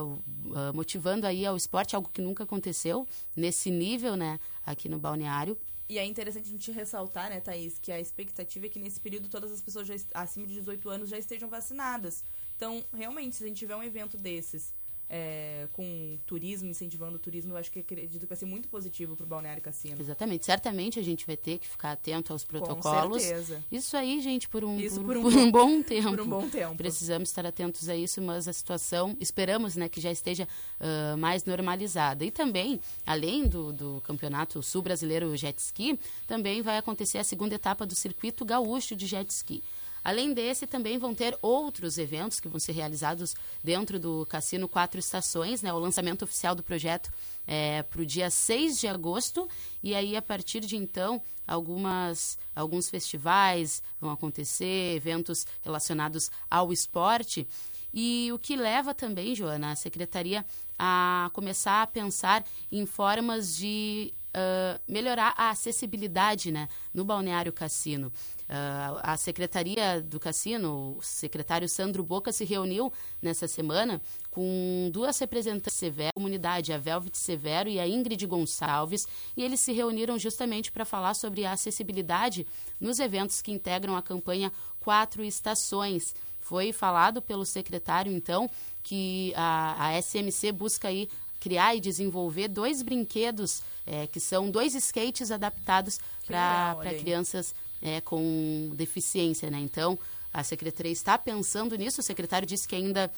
motivando 0.73 1.27
aí 1.27 1.45
ao 1.45 1.55
esporte, 1.55 1.95
algo 1.95 2.09
que 2.13 2.21
nunca 2.21 2.43
aconteceu 2.43 3.07
nesse 3.35 3.69
nível, 3.69 4.15
né? 4.15 4.39
Aqui 4.65 4.87
no 4.87 4.97
balneário. 4.97 5.57
E 5.89 5.97
é 5.97 6.05
interessante 6.05 6.47
a 6.47 6.51
gente 6.51 6.71
ressaltar, 6.71 7.31
né, 7.31 7.41
Thaís, 7.41 7.79
que 7.79 7.91
a 7.91 7.99
expectativa 7.99 8.67
é 8.67 8.69
que 8.69 8.77
nesse 8.77 9.01
período 9.01 9.27
todas 9.27 9.51
as 9.51 9.59
pessoas 9.59 9.87
já 9.87 9.95
acima 10.13 10.45
de 10.45 10.53
18 10.53 10.87
anos 10.87 11.09
já 11.09 11.17
estejam 11.17 11.49
vacinadas. 11.49 12.23
Então, 12.55 12.85
realmente, 12.93 13.35
se 13.35 13.43
a 13.43 13.47
gente 13.47 13.57
tiver 13.57 13.75
um 13.75 13.81
evento 13.81 14.15
desses 14.15 14.71
é, 15.09 15.67
com 15.73 16.19
turismo, 16.25 16.69
incentivando 16.69 17.15
o 17.15 17.19
turismo, 17.19 17.53
eu 17.53 17.57
acho 17.57 17.71
que 17.71 17.79
acredito 17.79 18.19
que 18.21 18.27
vai 18.27 18.37
ser 18.37 18.45
muito 18.45 18.67
positivo 18.69 19.15
pro 19.15 19.25
Balneário 19.25 19.61
Cassino. 19.61 19.99
Exatamente. 19.99 20.45
Certamente 20.45 20.99
a 20.99 21.03
gente 21.03 21.25
vai 21.25 21.35
ter 21.35 21.57
que 21.57 21.67
ficar 21.67 21.93
atento 21.93 22.31
aos 22.31 22.43
protocolos. 22.43 23.23
certeza. 23.23 23.63
Isso 23.71 23.97
aí, 23.97 24.21
gente, 24.21 24.47
por 24.47 24.63
um, 24.63 24.77
por, 24.77 25.03
por 25.03 25.17
um 25.17 25.21
por 25.23 25.31
bom- 25.31 25.39
um 25.39 25.51
bom 25.51 25.81
tempo. 25.81 26.09
por 26.15 26.21
um 26.21 26.29
bom 26.29 26.47
tempo. 26.49 26.75
Precisamos 26.75 27.29
estar 27.29 27.45
atentos 27.45 27.89
a 27.89 27.95
isso, 27.95 28.21
mas 28.21 28.47
a 28.47 28.53
situação, 28.53 29.17
esperamos 29.19 29.75
né, 29.75 29.89
que 29.89 29.99
já 29.99 30.11
esteja 30.11 30.47
ah, 30.79 31.15
mais 31.17 31.43
normalizada. 31.43 32.23
E 32.23 32.29
também, 32.29 32.79
além 33.05 33.47
do, 33.47 33.73
do 33.73 34.01
Campeonato 34.01 34.61
Sul 34.61 34.83
Brasileiro 34.83 35.35
Jet 35.35 35.59
Ski, 35.59 35.99
também 36.27 36.61
vai 36.61 36.77
acontecer 36.77 37.17
a 37.17 37.23
segunda 37.23 37.55
etapa 37.55 37.85
do 37.85 37.95
Circuito 37.95 38.45
Gaúcho 38.45 38.95
de 38.95 39.07
Jet 39.07 39.29
Ski. 39.31 39.63
Além 40.03 40.33
desse, 40.33 40.65
também 40.65 40.97
vão 40.97 41.13
ter 41.13 41.37
outros 41.41 41.97
eventos 41.97 42.39
que 42.39 42.47
vão 42.47 42.59
ser 42.59 42.71
realizados 42.71 43.35
dentro 43.63 43.99
do 43.99 44.25
Cassino 44.25 44.67
Quatro 44.67 44.99
Estações, 44.99 45.61
né? 45.61 45.73
O 45.73 45.79
lançamento 45.79 46.23
oficial 46.23 46.55
do 46.55 46.63
projeto 46.63 47.11
é 47.45 47.83
para 47.83 48.01
o 48.01 48.05
dia 48.05 48.29
6 48.29 48.79
de 48.79 48.87
agosto. 48.87 49.47
E 49.83 49.93
aí, 49.93 50.15
a 50.15 50.21
partir 50.21 50.61
de 50.61 50.77
então, 50.77 51.21
algumas, 51.47 52.37
alguns 52.55 52.89
festivais 52.89 53.81
vão 53.99 54.11
acontecer, 54.11 54.95
eventos 54.95 55.45
relacionados 55.61 56.31
ao 56.49 56.71
esporte. 56.71 57.47
E 57.93 58.29
o 58.31 58.37
que 58.37 58.55
leva 58.55 58.93
também, 58.93 59.33
Joana, 59.33 59.71
a 59.71 59.75
secretaria 59.75 60.45
a 60.77 61.29
começar 61.33 61.81
a 61.81 61.87
pensar 61.87 62.45
em 62.71 62.85
formas 62.85 63.55
de 63.55 64.13
ah, 64.33 64.79
melhorar 64.87 65.33
a 65.35 65.49
acessibilidade 65.49 66.51
né, 66.51 66.67
no 66.93 67.03
Balneário 67.03 67.51
Cassino. 67.51 68.11
Ah, 68.47 69.13
a 69.13 69.17
Secretaria 69.17 70.01
do 70.01 70.19
Cassino, 70.19 70.97
o 70.97 71.01
secretário 71.01 71.67
Sandro 71.67 72.03
Boca, 72.03 72.31
se 72.31 72.45
reuniu 72.45 72.91
nessa 73.21 73.47
semana 73.47 74.01
com 74.29 74.89
duas 74.93 75.17
representantes 75.19 75.79
da 75.95 76.11
comunidade, 76.13 76.71
a 76.71 76.77
Velvet 76.77 77.17
Severo 77.17 77.69
e 77.69 77.79
a 77.79 77.87
Ingrid 77.87 78.25
Gonçalves, 78.25 79.05
e 79.35 79.43
eles 79.43 79.61
se 79.61 79.71
reuniram 79.71 80.17
justamente 80.17 80.71
para 80.71 80.85
falar 80.85 81.15
sobre 81.15 81.45
a 81.45 81.53
acessibilidade 81.53 82.45
nos 82.79 82.99
eventos 82.99 83.41
que 83.41 83.51
integram 83.51 83.95
a 83.95 84.01
campanha 84.01 84.51
Quatro 84.79 85.23
Estações. 85.23 86.15
Foi 86.39 86.71
falado 86.71 87.21
pelo 87.21 87.45
secretário, 87.45 88.11
então, 88.11 88.49
que 88.81 89.33
a, 89.35 89.89
a 89.89 90.01
SMC 90.01 90.51
busca 90.51 90.87
aí 90.87 91.09
criar 91.39 91.75
e 91.75 91.79
desenvolver 91.79 92.47
dois 92.47 92.81
brinquedos 92.81 93.63
eh, 93.89 94.07
que 94.07 94.19
são 94.19 94.51
dois 94.51 94.75
skates 94.75 95.31
adaptados 95.31 95.99
para 96.25 96.77
crianças 96.99 97.55
eh, 97.81 97.99
com 98.01 98.71
deficiência, 98.75 99.49
né? 99.49 99.59
Então, 99.59 99.97
a 100.31 100.43
secretaria 100.43 100.91
está 100.91 101.17
pensando 101.17 101.75
nisso. 101.75 102.01
O 102.01 102.03
secretário 102.03 102.47
disse 102.47 102.67
que 102.67 102.75
ainda 102.75 103.11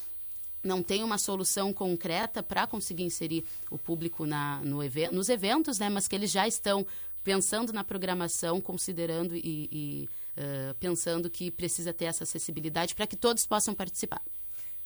não 0.63 0.81
tem 0.81 1.03
uma 1.03 1.17
solução 1.17 1.73
concreta 1.73 2.41
para 2.41 2.65
conseguir 2.65 3.03
inserir 3.03 3.43
o 3.69 3.77
público 3.77 4.25
na, 4.25 4.61
no 4.61 4.79
nos 5.11 5.27
eventos, 5.27 5.77
né? 5.77 5.89
Mas 5.89 6.07
que 6.07 6.15
eles 6.15 6.31
já 6.31 6.47
estão 6.47 6.87
pensando 7.21 7.73
na 7.73 7.83
programação, 7.83 8.61
considerando 8.61 9.35
e, 9.35 9.69
e, 9.71 10.09
eh, 10.37 10.73
pensando 10.79 11.29
que 11.29 11.51
precisa 11.51 11.93
ter 11.93 12.05
essa 12.05 12.23
acessibilidade 12.23 12.95
para 12.95 13.05
que 13.05 13.15
todos 13.15 13.45
possam 13.45 13.73
participar. 13.73 14.21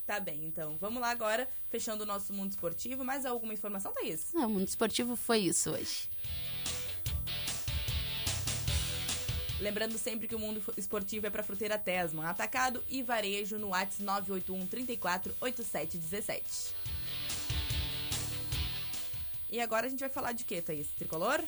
Tá 0.06 0.20
bem, 0.20 0.46
então. 0.46 0.78
Vamos 0.80 1.02
lá 1.02 1.10
agora, 1.10 1.48
fechando 1.70 2.04
o 2.04 2.06
nosso 2.06 2.32
mundo 2.32 2.52
esportivo. 2.52 3.04
Mais 3.04 3.26
alguma 3.26 3.54
informação, 3.54 3.92
Thaís? 3.92 4.34
Ah, 4.36 4.46
o 4.46 4.50
mundo 4.50 4.68
esportivo 4.68 5.16
foi 5.16 5.40
isso 5.40 5.72
hoje. 5.72 6.08
Lembrando 9.60 9.98
sempre 9.98 10.28
que 10.28 10.36
o 10.36 10.40
mundo 10.40 10.62
esportivo 10.78 11.26
é 11.26 11.30
para 11.30 11.42
Fruteira 11.42 11.78
Tesman, 11.78 12.26
atacado 12.26 12.84
e 12.90 13.02
varejo 13.02 13.58
no 13.58 13.70
WhatsApp 13.70 14.04
981 14.04 14.68
34 14.68 15.34
8717. 15.42 16.76
E 19.50 19.60
agora 19.60 19.88
a 19.88 19.90
gente 19.90 20.02
vai 20.02 20.10
falar 20.10 20.34
de 20.34 20.44
quê, 20.44 20.62
Thaís? 20.62 20.88
Tricolor? 20.90 21.42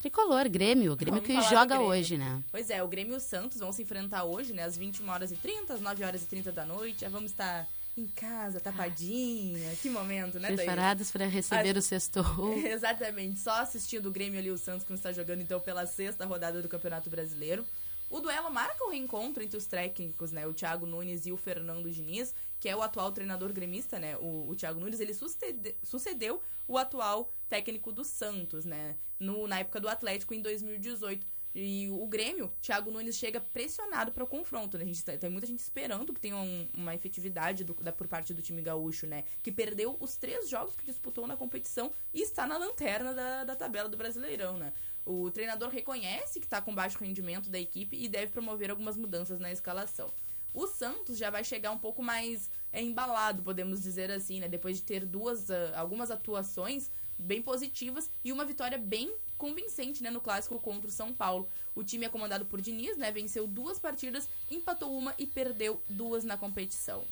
Tricolor, 0.00 0.48
Grêmio, 0.48 0.96
Grêmio 0.96 1.20
Vamos 1.20 1.26
que 1.26 1.48
joga 1.50 1.76
Grêmio. 1.76 1.86
hoje, 1.86 2.16
né? 2.16 2.42
Pois 2.50 2.70
é, 2.70 2.82
o 2.82 2.88
Grêmio 2.88 3.12
e 3.12 3.16
o 3.18 3.20
Santos 3.20 3.58
vão 3.58 3.70
se 3.70 3.82
enfrentar 3.82 4.24
hoje, 4.24 4.54
né? 4.54 4.64
Às 4.64 4.76
21 4.76 5.06
horas 5.10 5.30
e 5.30 5.36
30, 5.36 5.74
às 5.74 5.80
9 5.80 6.02
horas 6.02 6.22
e 6.22 6.26
30 6.26 6.50
da 6.50 6.64
noite. 6.64 7.02
Já 7.02 7.10
vamos 7.10 7.30
estar 7.30 7.68
em 7.96 8.06
casa, 8.06 8.60
tapadinha. 8.60 9.74
Que 9.76 9.90
momento, 9.90 10.38
né? 10.38 10.52
Preparados 10.54 11.10
para 11.10 11.26
receber 11.26 11.76
Ah, 11.76 11.78
o 11.78 11.82
sexto. 11.82 12.20
Exatamente, 12.64 13.40
só 13.40 13.52
assistindo 13.60 14.06
o 14.06 14.10
Grêmio 14.12 14.38
ali 14.38 14.48
e 14.48 14.52
o 14.52 14.58
Santos 14.58 14.86
que 14.86 14.92
está 14.92 15.12
jogando 15.12 15.40
então 15.42 15.60
pela 15.60 15.86
sexta 15.86 16.24
rodada 16.24 16.62
do 16.62 16.68
Campeonato 16.68 17.10
Brasileiro. 17.10 17.64
O 18.08 18.18
duelo 18.20 18.50
marca 18.50 18.82
o 18.84 18.90
reencontro 18.90 19.40
entre 19.42 19.56
os 19.56 19.66
técnicos, 19.66 20.32
né? 20.32 20.44
O 20.46 20.52
Thiago 20.52 20.84
Nunes 20.84 21.26
e 21.26 21.32
o 21.32 21.36
Fernando 21.36 21.88
Diniz, 21.90 22.34
que 22.58 22.68
é 22.68 22.74
o 22.76 22.82
atual 22.82 23.12
treinador 23.12 23.52
gremista, 23.52 24.00
né? 24.00 24.16
O, 24.16 24.48
o 24.48 24.56
Thiago 24.56 24.80
Nunes, 24.80 24.98
ele 24.98 25.14
sucede- 25.14 25.76
sucedeu 25.82 26.42
o 26.66 26.76
atual 26.76 27.32
técnico 27.48 27.92
do 27.92 28.02
Santos, 28.04 28.64
né? 28.64 28.96
No, 29.18 29.46
na 29.46 29.60
época 29.60 29.78
do 29.80 29.88
Atlético, 29.88 30.34
em 30.34 30.42
2018. 30.42 31.24
E 31.54 31.88
o 31.90 32.06
Grêmio, 32.06 32.52
Thiago 32.62 32.90
Nunes 32.92 33.16
chega 33.16 33.40
pressionado 33.40 34.12
para 34.12 34.22
o 34.22 34.26
confronto, 34.26 34.78
né? 34.78 34.84
A 34.84 34.86
gente 34.86 35.04
tá- 35.04 35.16
tem 35.16 35.28
muita 35.28 35.46
gente 35.48 35.58
esperando 35.58 36.14
que 36.14 36.20
tenha 36.20 36.36
um- 36.36 36.68
uma 36.74 36.94
efetividade 36.94 37.64
do- 37.64 37.74
da- 37.74 37.92
por 37.92 38.06
parte 38.06 38.32
do 38.32 38.40
time 38.40 38.62
gaúcho, 38.62 39.06
né? 39.06 39.24
Que 39.42 39.50
perdeu 39.50 39.96
os 39.98 40.16
três 40.16 40.48
jogos 40.48 40.76
que 40.76 40.84
disputou 40.84 41.26
na 41.26 41.36
competição 41.36 41.92
e 42.14 42.22
está 42.22 42.46
na 42.46 42.56
lanterna 42.56 43.12
da, 43.12 43.44
da 43.44 43.56
tabela 43.56 43.88
do 43.88 43.96
Brasileirão, 43.96 44.58
né? 44.58 44.72
O 45.04 45.28
treinador 45.30 45.70
reconhece 45.70 46.38
que 46.38 46.46
está 46.46 46.62
com 46.62 46.72
baixo 46.72 46.98
rendimento 46.98 47.50
da 47.50 47.58
equipe 47.58 47.96
e 47.96 48.08
deve 48.08 48.30
promover 48.30 48.70
algumas 48.70 48.96
mudanças 48.96 49.40
na 49.40 49.50
escalação. 49.50 50.12
O 50.54 50.66
Santos 50.66 51.16
já 51.18 51.30
vai 51.30 51.42
chegar 51.44 51.70
um 51.72 51.78
pouco 51.78 52.02
mais 52.02 52.48
é, 52.72 52.80
embalado, 52.80 53.42
podemos 53.42 53.82
dizer 53.82 54.10
assim, 54.12 54.38
né? 54.38 54.48
Depois 54.48 54.76
de 54.76 54.84
ter 54.84 55.04
duas, 55.04 55.50
ah, 55.50 55.72
algumas 55.76 56.08
atuações 56.12 56.90
bem 57.20 57.42
positivas 57.42 58.10
e 58.24 58.32
uma 58.32 58.44
vitória 58.44 58.78
bem 58.78 59.14
convincente, 59.36 60.02
né, 60.02 60.10
no 60.10 60.20
clássico 60.20 60.58
contra 60.58 60.88
o 60.88 60.92
São 60.92 61.12
Paulo. 61.12 61.48
O 61.74 61.82
time 61.82 62.04
é 62.04 62.08
comandado 62.08 62.44
por 62.44 62.60
Diniz, 62.60 62.96
né? 62.96 63.10
Venceu 63.10 63.46
duas 63.46 63.78
partidas, 63.78 64.28
empatou 64.50 64.96
uma 64.96 65.14
e 65.18 65.26
perdeu 65.26 65.80
duas 65.88 66.24
na 66.24 66.36
competição. 66.36 67.04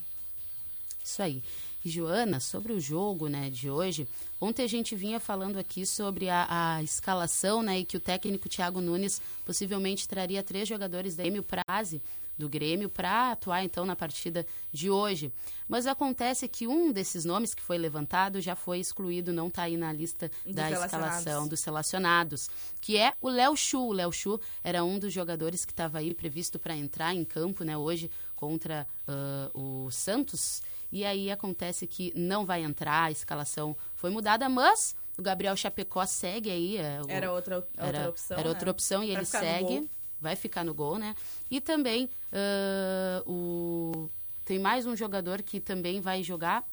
Isso 1.02 1.22
aí. 1.22 1.42
Joana, 1.84 2.38
sobre 2.38 2.72
o 2.72 2.80
jogo 2.80 3.28
né, 3.28 3.48
de 3.48 3.70
hoje, 3.70 4.06
ontem 4.40 4.64
a 4.64 4.68
gente 4.68 4.94
vinha 4.94 5.18
falando 5.18 5.58
aqui 5.58 5.86
sobre 5.86 6.28
a, 6.28 6.46
a 6.48 6.82
escalação 6.82 7.62
né, 7.62 7.78
e 7.78 7.84
que 7.84 7.96
o 7.96 8.00
técnico 8.00 8.48
Thiago 8.48 8.80
Nunes 8.80 9.22
possivelmente 9.46 10.06
traria 10.06 10.42
três 10.42 10.68
jogadores 10.68 11.16
da 11.16 11.22
Grêmio 11.22 11.42
Praze 11.42 12.02
do 12.38 12.48
Grêmio 12.48 12.88
para 12.88 13.32
atuar 13.32 13.64
então 13.64 13.84
na 13.84 13.96
partida 13.96 14.46
de 14.72 14.88
hoje. 14.88 15.32
Mas 15.66 15.86
acontece 15.86 16.46
que 16.46 16.66
um 16.68 16.92
desses 16.92 17.24
nomes 17.24 17.52
que 17.52 17.60
foi 17.62 17.76
levantado 17.76 18.40
já 18.40 18.54
foi 18.54 18.78
excluído, 18.78 19.32
não 19.32 19.48
está 19.48 19.62
aí 19.62 19.76
na 19.76 19.92
lista 19.92 20.30
Dos 20.46 20.54
da 20.54 20.70
escalação 20.70 21.48
dos 21.48 21.62
relacionados, 21.64 22.48
que 22.80 22.96
é 22.96 23.12
o 23.20 23.28
Léo 23.28 23.56
Chu. 23.56 23.80
O 23.88 23.92
Léo 23.92 24.12
Chu 24.12 24.40
era 24.62 24.84
um 24.84 24.98
dos 24.98 25.12
jogadores 25.12 25.64
que 25.64 25.72
estava 25.72 25.98
aí 25.98 26.14
previsto 26.14 26.58
para 26.58 26.76
entrar 26.76 27.12
em 27.14 27.24
campo 27.24 27.64
né, 27.64 27.76
hoje 27.76 28.10
contra 28.36 28.86
ah, 29.06 29.50
o 29.52 29.90
Santos. 29.90 30.62
E 30.90 31.04
aí 31.04 31.30
acontece 31.30 31.86
que 31.86 32.12
não 32.16 32.46
vai 32.46 32.62
entrar, 32.62 33.04
a 33.04 33.10
escalação 33.10 33.76
foi 33.94 34.10
mudada, 34.10 34.48
mas 34.48 34.94
O 35.18 35.22
Gabriel 35.22 35.56
Chapecó 35.56 36.06
segue 36.06 36.48
aí. 36.48 36.76
é, 36.76 37.02
o- 37.02 37.10
Era 37.10 37.32
outra, 37.32 37.56
outra 37.56 37.86
era, 37.86 38.08
opção. 38.08 38.38
Era 38.38 38.48
outra 38.48 38.64
né? 38.66 38.70
opção 38.70 39.02
e 39.02 39.08
Pra 39.08 39.16
ele 39.16 39.26
segue. 39.26 39.62
gol. 39.80 39.88
Vai 40.20 40.34
ficar 40.36 40.64
no 40.64 40.74
gol, 40.74 40.98
né? 40.98 41.14
E 41.50 41.60
também 41.60 42.08
ah, 42.32 43.22
o, 43.26 44.08
tem 44.44 44.58
mais 44.58 44.86
um 44.86 44.96
jogador 44.96 45.42
que 45.42 45.60
também 45.60 46.00
vai 46.00 46.22
jogar. 46.22 46.64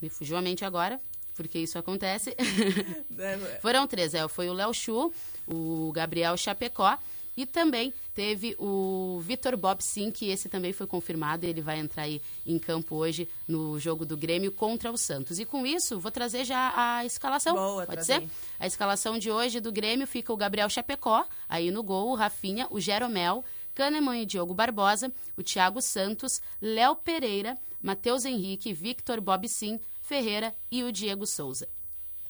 Me 0.00 0.08
fugiu 0.08 0.36
a 0.36 0.42
mente 0.42 0.64
agora, 0.64 1.00
porque 1.34 1.58
isso 1.58 1.78
acontece. 1.78 2.36
Foram 3.62 3.86
três, 3.86 4.14
é, 4.14 4.26
foi 4.28 4.48
o 4.48 4.52
Léo 4.52 4.74
Chu, 4.74 5.12
o 5.46 5.92
Gabriel 5.92 6.36
Chapecó 6.36 6.98
e 7.36 7.44
também 7.44 7.92
teve 8.14 8.54
o 8.58 9.20
Vitor 9.22 9.56
Bob 9.56 9.82
Sim, 9.82 10.10
que 10.10 10.28
esse 10.28 10.48
também 10.48 10.72
foi 10.72 10.86
confirmado, 10.86 11.44
ele 11.44 11.60
vai 11.60 11.78
entrar 11.78 12.04
aí 12.04 12.22
em 12.46 12.58
campo 12.58 12.94
hoje 12.94 13.28
no 13.46 13.78
jogo 13.78 14.06
do 14.06 14.16
Grêmio 14.16 14.52
contra 14.52 14.90
o 14.92 14.96
Santos. 14.96 15.38
E 15.38 15.44
com 15.44 15.66
isso, 15.66 15.98
vou 15.98 16.10
trazer 16.10 16.44
já 16.44 16.72
a 16.76 17.04
escalação. 17.04 17.54
Boa, 17.54 17.86
Pode 17.86 18.04
traz 18.04 18.06
ser? 18.06 18.28
A 18.58 18.66
escalação 18.66 19.18
de 19.18 19.30
hoje 19.30 19.60
do 19.60 19.72
Grêmio 19.72 20.06
fica 20.06 20.32
o 20.32 20.36
Gabriel 20.36 20.68
Chapecó, 20.68 21.26
aí 21.48 21.70
no 21.70 21.82
gol, 21.82 22.10
o 22.10 22.14
Rafinha, 22.14 22.68
o 22.70 22.80
Jeromel, 22.80 23.44
Kahneman 23.74 24.22
e 24.22 24.26
Diogo 24.26 24.54
Barbosa, 24.54 25.12
o 25.36 25.42
Thiago 25.42 25.82
Santos, 25.82 26.40
Léo 26.62 26.94
Pereira, 26.94 27.58
Matheus 27.82 28.24
Henrique, 28.24 28.72
Victor 28.72 29.20
Bob 29.20 29.48
Sim, 29.48 29.80
Ferreira 30.00 30.54
e 30.70 30.84
o 30.84 30.92
Diego 30.92 31.26
Souza. 31.26 31.68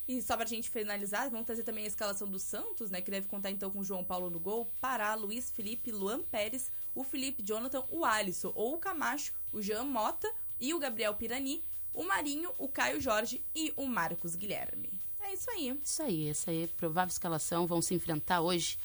E 0.06 0.20
só 0.20 0.36
pra 0.36 0.44
gente 0.44 0.68
finalizar, 0.68 1.30
vamos 1.30 1.46
trazer 1.46 1.62
também 1.62 1.84
a 1.84 1.88
escalação 1.88 2.28
do 2.28 2.38
Santos, 2.38 2.90
né? 2.90 3.00
Que 3.00 3.10
deve 3.10 3.26
contar 3.26 3.50
então 3.50 3.70
com 3.70 3.78
o 3.78 3.84
João 3.84 4.04
Paulo 4.04 4.28
no 4.28 4.38
gol, 4.38 4.70
Pará, 4.80 5.14
Luiz 5.14 5.50
Felipe, 5.50 5.90
Luan 5.90 6.22
Pérez, 6.22 6.70
o 6.94 7.02
Felipe 7.02 7.42
Jonathan, 7.42 7.84
o 7.90 8.04
Alisson 8.04 8.52
ou 8.54 8.74
o 8.74 8.78
Camacho, 8.78 9.32
o 9.50 9.62
Jean 9.62 9.84
Mota 9.84 10.30
e 10.60 10.74
o 10.74 10.78
Gabriel 10.78 11.14
Pirani, 11.14 11.64
o 11.92 12.04
Marinho, 12.04 12.52
o 12.58 12.68
Caio 12.68 13.00
Jorge 13.00 13.44
e 13.54 13.72
o 13.76 13.86
Marcos 13.86 14.36
Guilherme. 14.36 14.90
É 15.20 15.32
isso 15.32 15.50
aí. 15.50 15.80
Isso 15.82 16.02
aí, 16.02 16.28
essa 16.28 16.50
aí, 16.50 16.66
provável 16.76 17.10
escalação, 17.10 17.66
vão 17.66 17.80
se 17.80 17.94
enfrentar 17.94 18.42
hoje 18.42 18.78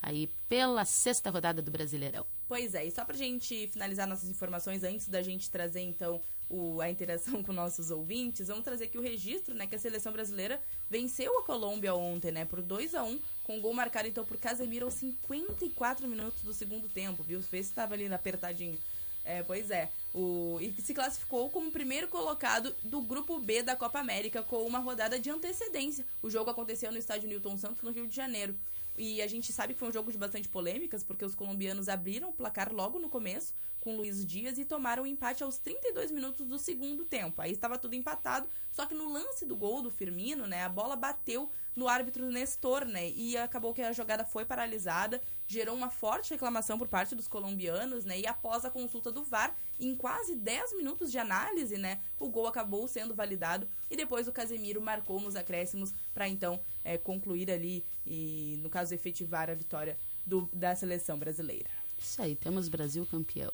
aí 0.00 0.28
pela 0.48 0.84
sexta 0.84 1.28
rodada 1.28 1.60
do 1.60 1.70
Brasileirão. 1.70 2.26
Pois 2.46 2.74
é, 2.74 2.84
e 2.84 2.90
só 2.90 3.04
pra 3.04 3.16
gente 3.16 3.66
finalizar 3.68 4.06
nossas 4.06 4.28
informações, 4.28 4.84
antes 4.84 5.08
da 5.08 5.22
gente 5.22 5.50
trazer, 5.50 5.80
então, 5.80 6.20
o- 6.52 6.80
a 6.80 6.90
interação 6.90 7.42
com 7.42 7.52
nossos 7.52 7.90
ouvintes, 7.90 8.48
vamos 8.48 8.62
trazer 8.62 8.84
aqui 8.84 8.98
o 8.98 9.02
registro, 9.02 9.54
né, 9.54 9.66
que 9.66 9.74
a 9.74 9.78
seleção 9.78 10.12
brasileira 10.12 10.60
venceu 10.90 11.38
a 11.38 11.42
Colômbia 11.44 11.94
ontem, 11.94 12.30
né, 12.30 12.44
por 12.44 12.60
2 12.60 12.94
a 12.94 13.02
1 13.02 13.18
com 13.42 13.60
gol 13.60 13.72
marcado, 13.72 14.06
então, 14.06 14.24
por 14.24 14.36
Casemiro 14.36 14.84
aos 14.84 14.94
54 14.94 16.06
minutos 16.06 16.42
do 16.42 16.52
segundo 16.52 16.88
tempo, 16.88 17.22
viu? 17.22 17.42
Fez 17.42 17.68
que 17.70 17.74
tava 17.74 17.94
ali 17.94 18.06
apertadinho. 18.12 18.78
É, 19.24 19.42
pois 19.42 19.70
é. 19.70 19.88
O, 20.12 20.58
e 20.60 20.72
se 20.82 20.92
classificou 20.92 21.48
como 21.48 21.70
primeiro 21.70 22.08
colocado 22.08 22.74
do 22.82 23.00
Grupo 23.00 23.38
B 23.38 23.62
da 23.62 23.76
Copa 23.76 24.00
América 24.00 24.42
com 24.42 24.66
uma 24.66 24.80
rodada 24.80 25.18
de 25.18 25.30
antecedência. 25.30 26.04
O 26.20 26.28
jogo 26.28 26.50
aconteceu 26.50 26.90
no 26.90 26.98
estádio 26.98 27.28
Newton 27.28 27.56
Santos, 27.56 27.82
no 27.82 27.92
Rio 27.92 28.06
de 28.08 28.14
Janeiro. 28.16 28.54
E 28.98 29.22
a 29.22 29.26
gente 29.26 29.52
sabe 29.52 29.72
que 29.74 29.78
foi 29.80 29.88
um 29.88 29.92
jogo 29.92 30.10
de 30.12 30.18
bastante 30.18 30.48
polêmicas, 30.48 31.02
porque 31.04 31.24
os 31.24 31.34
colombianos 31.34 31.88
abriram 31.88 32.28
o 32.30 32.32
placar 32.32 32.72
logo 32.74 32.98
no 32.98 33.08
começo, 33.08 33.54
com 33.82 33.96
Luiz 33.96 34.24
Dias, 34.24 34.58
e 34.58 34.64
tomaram 34.64 35.02
o 35.02 35.06
empate 35.06 35.42
aos 35.42 35.58
32 35.58 36.12
minutos 36.12 36.46
do 36.46 36.56
segundo 36.56 37.04
tempo. 37.04 37.42
Aí 37.42 37.50
estava 37.50 37.76
tudo 37.76 37.94
empatado, 37.94 38.48
só 38.70 38.86
que 38.86 38.94
no 38.94 39.12
lance 39.12 39.44
do 39.44 39.56
gol 39.56 39.82
do 39.82 39.90
Firmino, 39.90 40.46
né, 40.46 40.62
a 40.62 40.68
bola 40.68 40.94
bateu 40.94 41.50
no 41.74 41.88
árbitro 41.88 42.30
Nestor, 42.30 42.84
né, 42.84 43.10
e 43.10 43.36
acabou 43.36 43.74
que 43.74 43.82
a 43.82 43.92
jogada 43.92 44.24
foi 44.24 44.44
paralisada, 44.44 45.20
gerou 45.48 45.74
uma 45.74 45.90
forte 45.90 46.30
reclamação 46.30 46.78
por 46.78 46.86
parte 46.86 47.16
dos 47.16 47.26
colombianos, 47.26 48.04
né, 48.04 48.20
e 48.20 48.26
após 48.26 48.64
a 48.64 48.70
consulta 48.70 49.10
do 49.10 49.24
VAR, 49.24 49.52
em 49.80 49.96
quase 49.96 50.36
10 50.36 50.76
minutos 50.76 51.10
de 51.10 51.18
análise, 51.18 51.76
né, 51.76 52.00
o 52.20 52.28
gol 52.30 52.46
acabou 52.46 52.86
sendo 52.86 53.14
validado 53.16 53.68
e 53.90 53.96
depois 53.96 54.28
o 54.28 54.32
Casemiro 54.32 54.80
marcou 54.80 55.20
nos 55.20 55.34
acréscimos 55.34 55.92
para 56.14 56.28
então 56.28 56.60
é, 56.84 56.96
concluir 56.96 57.50
ali 57.50 57.84
e, 58.06 58.58
no 58.62 58.70
caso, 58.70 58.94
efetivar 58.94 59.50
a 59.50 59.54
vitória 59.54 59.98
do- 60.24 60.48
da 60.52 60.76
seleção 60.76 61.18
brasileira. 61.18 61.81
Isso 62.02 62.20
aí, 62.20 62.34
temos 62.36 62.68
Brasil 62.68 63.06
campeão. 63.10 63.52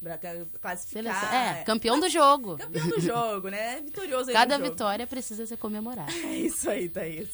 Pra 0.00 0.16
ca- 0.16 0.46
classificar. 0.60 1.34
É, 1.34 1.64
campeão 1.64 1.98
do 1.98 2.08
jogo. 2.08 2.56
Campeão 2.56 2.88
do 2.88 3.00
jogo, 3.00 3.48
né? 3.48 3.80
Vitorioso 3.82 4.30
aí 4.30 4.34
Cada 4.34 4.56
no 4.56 4.64
jogo. 4.64 4.76
vitória 4.76 5.06
precisa 5.06 5.44
ser 5.44 5.56
comemorada. 5.56 6.10
É 6.24 6.36
isso 6.36 6.70
aí, 6.70 6.88
Thaís. 6.88 7.28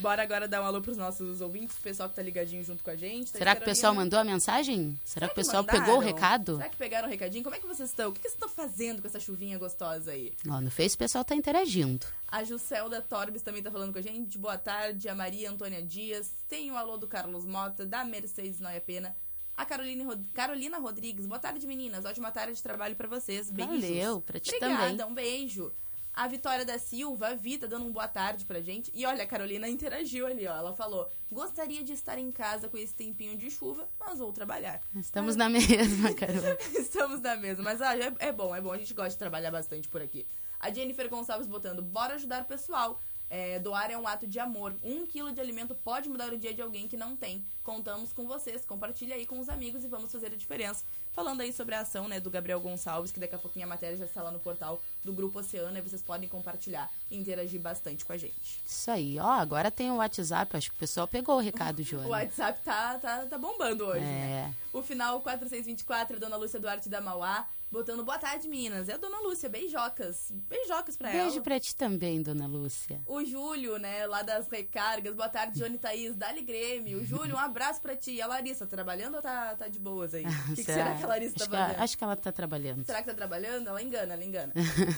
Bora 0.00 0.22
agora 0.22 0.48
dar 0.48 0.62
um 0.62 0.64
alô 0.66 0.80
pros 0.80 0.96
nossos 0.96 1.40
ouvintes, 1.40 1.76
o 1.76 1.80
pessoal 1.80 2.08
que 2.08 2.14
tá 2.16 2.22
ligadinho 2.22 2.64
junto 2.64 2.82
com 2.82 2.90
a 2.90 2.96
gente. 2.96 3.32
Tá 3.32 3.38
Será 3.38 3.54
que 3.54 3.62
o 3.62 3.64
pessoal 3.64 3.92
Carolina? 3.92 4.04
mandou 4.04 4.18
a 4.18 4.24
mensagem? 4.24 4.98
Será, 5.04 5.26
que 5.26 5.32
o 5.32 5.34
pessoal 5.36 5.62
mandaram? 5.62 5.80
pegou 5.80 5.96
o 5.96 6.00
recado? 6.02 6.56
Será 6.56 6.68
que 6.68 6.76
pegaram 6.76 7.06
o 7.08 7.10
recadinho? 7.10 7.44
Como 7.44 7.54
é 7.54 7.58
que 7.58 7.66
vocês 7.66 7.90
estão? 7.90 8.08
O 8.10 8.12
que 8.12 8.20
que 8.20 8.28
vocês 8.28 8.34
estão 8.34 8.48
fazendo 8.48 9.02
com 9.02 9.08
essa 9.08 9.20
chuvinha 9.20 9.58
gostosa 9.58 10.12
aí? 10.12 10.32
Ó, 10.48 10.60
no 10.60 10.70
Face 10.70 10.94
o 10.94 10.98
pessoal 10.98 11.24
tá 11.24 11.34
interagindo. 11.34 12.06
A 12.28 12.42
Juscelda 12.44 13.02
Torbes 13.02 13.42
também 13.42 13.62
tá 13.62 13.70
falando 13.70 13.92
com 13.92 13.98
a 13.98 14.02
gente. 14.02 14.38
Boa 14.38 14.56
tarde. 14.56 15.08
A 15.08 15.14
Maria 15.14 15.50
Antônia 15.50 15.82
Dias. 15.82 16.30
Tem 16.48 16.70
o 16.70 16.76
alô 16.76 16.96
do 16.96 17.06
Carlos 17.06 17.44
Mota, 17.44 17.84
da 17.84 18.04
Mercedes 18.04 18.60
Noia 18.60 18.80
Pena. 18.80 19.14
A 19.56 19.66
Carolina, 19.66 20.04
Rod- 20.04 20.24
Carolina 20.32 20.78
Rodrigues. 20.78 21.26
Boa 21.26 21.38
tarde, 21.38 21.66
meninas. 21.66 22.04
Ótima 22.06 22.30
tarde 22.30 22.54
de 22.54 22.62
trabalho 22.62 22.96
pra 22.96 23.06
vocês. 23.06 23.50
Beijos. 23.50 23.80
Valeu, 23.80 24.20
pra 24.22 24.40
ti 24.40 24.54
Obrigada, 24.54 24.88
também. 24.96 25.06
um 25.06 25.14
beijo. 25.14 25.70
A 26.20 26.28
Vitória 26.28 26.66
da 26.66 26.78
Silva, 26.78 27.28
a 27.28 27.34
Vi, 27.34 27.56
tá 27.56 27.66
dando 27.66 27.86
um 27.86 27.90
boa 27.90 28.06
tarde 28.06 28.44
pra 28.44 28.60
gente. 28.60 28.92
E 28.94 29.06
olha, 29.06 29.24
a 29.24 29.26
Carolina 29.26 29.66
interagiu 29.66 30.26
ali, 30.26 30.46
ó. 30.46 30.54
Ela 30.54 30.74
falou: 30.74 31.10
gostaria 31.32 31.82
de 31.82 31.94
estar 31.94 32.18
em 32.18 32.30
casa 32.30 32.68
com 32.68 32.76
esse 32.76 32.92
tempinho 32.92 33.38
de 33.38 33.50
chuva, 33.50 33.88
mas 33.98 34.18
vou 34.18 34.30
trabalhar. 34.30 34.82
Estamos 34.94 35.34
na 35.34 35.48
mesma, 35.48 36.12
Carol. 36.12 36.58
Estamos 36.78 37.22
na 37.22 37.36
mesma, 37.36 37.64
mas 37.64 37.80
ah, 37.80 37.96
é, 37.96 38.12
é 38.18 38.32
bom, 38.32 38.54
é 38.54 38.60
bom. 38.60 38.70
A 38.70 38.76
gente 38.76 38.92
gosta 38.92 39.12
de 39.12 39.16
trabalhar 39.16 39.50
bastante 39.50 39.88
por 39.88 40.02
aqui. 40.02 40.26
A 40.60 40.70
Jennifer 40.70 41.08
Gonçalves 41.08 41.46
botando, 41.46 41.80
bora 41.80 42.16
ajudar 42.16 42.42
o 42.42 42.44
pessoal. 42.44 43.00
É, 43.30 43.60
doar 43.60 43.92
é 43.92 43.96
um 43.96 44.06
ato 44.08 44.26
de 44.26 44.38
amor. 44.38 44.76
Um 44.82 45.06
quilo 45.06 45.32
de 45.32 45.40
alimento 45.40 45.72
pode 45.74 46.08
mudar 46.08 46.32
o 46.32 46.36
dia 46.36 46.52
de 46.52 46.60
alguém 46.60 46.86
que 46.86 46.96
não 46.96 47.16
tem. 47.16 47.42
Contamos 47.62 48.12
com 48.12 48.26
vocês. 48.26 48.64
Compartilha 48.66 49.14
aí 49.14 49.24
com 49.24 49.38
os 49.38 49.48
amigos 49.48 49.84
e 49.84 49.88
vamos 49.88 50.10
fazer 50.10 50.26
a 50.26 50.36
diferença. 50.36 50.84
Falando 51.12 51.40
aí 51.40 51.52
sobre 51.52 51.76
a 51.76 51.80
ação 51.80 52.08
né, 52.08 52.18
do 52.18 52.28
Gabriel 52.28 52.60
Gonçalves, 52.60 53.12
que 53.12 53.20
daqui 53.20 53.36
a 53.36 53.38
pouquinho 53.38 53.64
a 53.64 53.68
matéria 53.68 53.96
já 53.96 54.04
está 54.04 54.20
lá 54.20 54.32
no 54.32 54.40
portal 54.40 54.82
do 55.04 55.12
Grupo 55.12 55.38
Oceano 55.38 55.76
e 55.76 55.80
vocês 55.80 56.02
podem 56.02 56.28
compartilhar 56.28 56.90
e 57.10 57.16
interagir 57.16 57.60
bastante 57.60 58.04
com 58.04 58.12
a 58.12 58.16
gente. 58.16 58.60
Isso 58.66 58.90
aí. 58.90 59.18
Ó, 59.18 59.26
agora 59.30 59.70
tem 59.70 59.90
o 59.90 59.96
WhatsApp. 59.96 60.56
Acho 60.56 60.70
que 60.70 60.76
o 60.76 60.80
pessoal 60.80 61.08
pegou 61.08 61.36
o 61.36 61.40
recado, 61.40 61.80
O 61.80 61.84
Joana. 61.84 62.08
WhatsApp 62.08 62.60
tá, 62.64 62.98
tá, 62.98 63.26
tá 63.26 63.38
bombando 63.38 63.86
hoje, 63.86 64.00
né? 64.04 64.52
É. 64.52 64.76
O 64.76 64.82
final 64.82 65.20
4624, 65.20 66.20
Dona 66.20 66.36
Lúcia 66.36 66.60
Duarte 66.60 66.88
da 66.88 67.00
Mauá, 67.00 67.46
botando 67.72 68.04
boa 68.04 68.18
tarde, 68.18 68.46
Minas. 68.46 68.88
É 68.88 68.94
a 68.94 68.96
Dona 68.96 69.18
Lúcia, 69.20 69.48
beijocas. 69.48 70.30
Beijocas 70.48 70.96
pra 70.96 71.10
Beijo 71.10 71.34
ela. 71.36 71.42
pra 71.42 71.58
ti 71.58 71.74
também, 71.74 72.22
dona 72.22 72.46
Lúcia. 72.46 73.00
O 73.06 73.24
Júlio, 73.24 73.78
né, 73.78 74.06
lá 74.06 74.22
das 74.22 74.48
recargas. 74.48 75.14
Boa 75.14 75.28
tarde, 75.28 75.58
Johnny 75.58 75.76
Thaís, 75.78 76.14
Dali 76.14 76.42
Grêmio. 76.42 76.98
O 77.00 77.04
Júlio, 77.04 77.34
um 77.34 77.38
abraço 77.38 77.80
pra 77.80 77.96
ti. 77.96 78.12
E 78.12 78.22
a 78.22 78.26
Larissa, 78.28 78.64
tá 78.66 78.70
trabalhando 78.76 79.16
ou 79.16 79.22
tá, 79.22 79.54
tá 79.56 79.66
de 79.68 79.78
boas 79.80 80.14
aí? 80.14 80.24
O 80.50 80.54
que, 80.54 80.64
que 80.64 80.72
será 80.72 80.94
que 80.96 81.02
a 81.04 81.06
Larissa 81.08 81.34
acho 81.36 81.50
tá 81.50 81.50
que, 81.50 81.56
fazendo? 81.64 81.82
acho 81.82 81.98
que 81.98 82.04
ela 82.04 82.16
tá 82.16 82.32
trabalhando. 82.32 82.84
Será 82.86 83.00
que 83.02 83.08
tá 83.08 83.14
trabalhando? 83.14 83.68
Ela 83.68 83.82
engana, 83.82 84.12
ela 84.14 84.24
engana. 84.24 84.52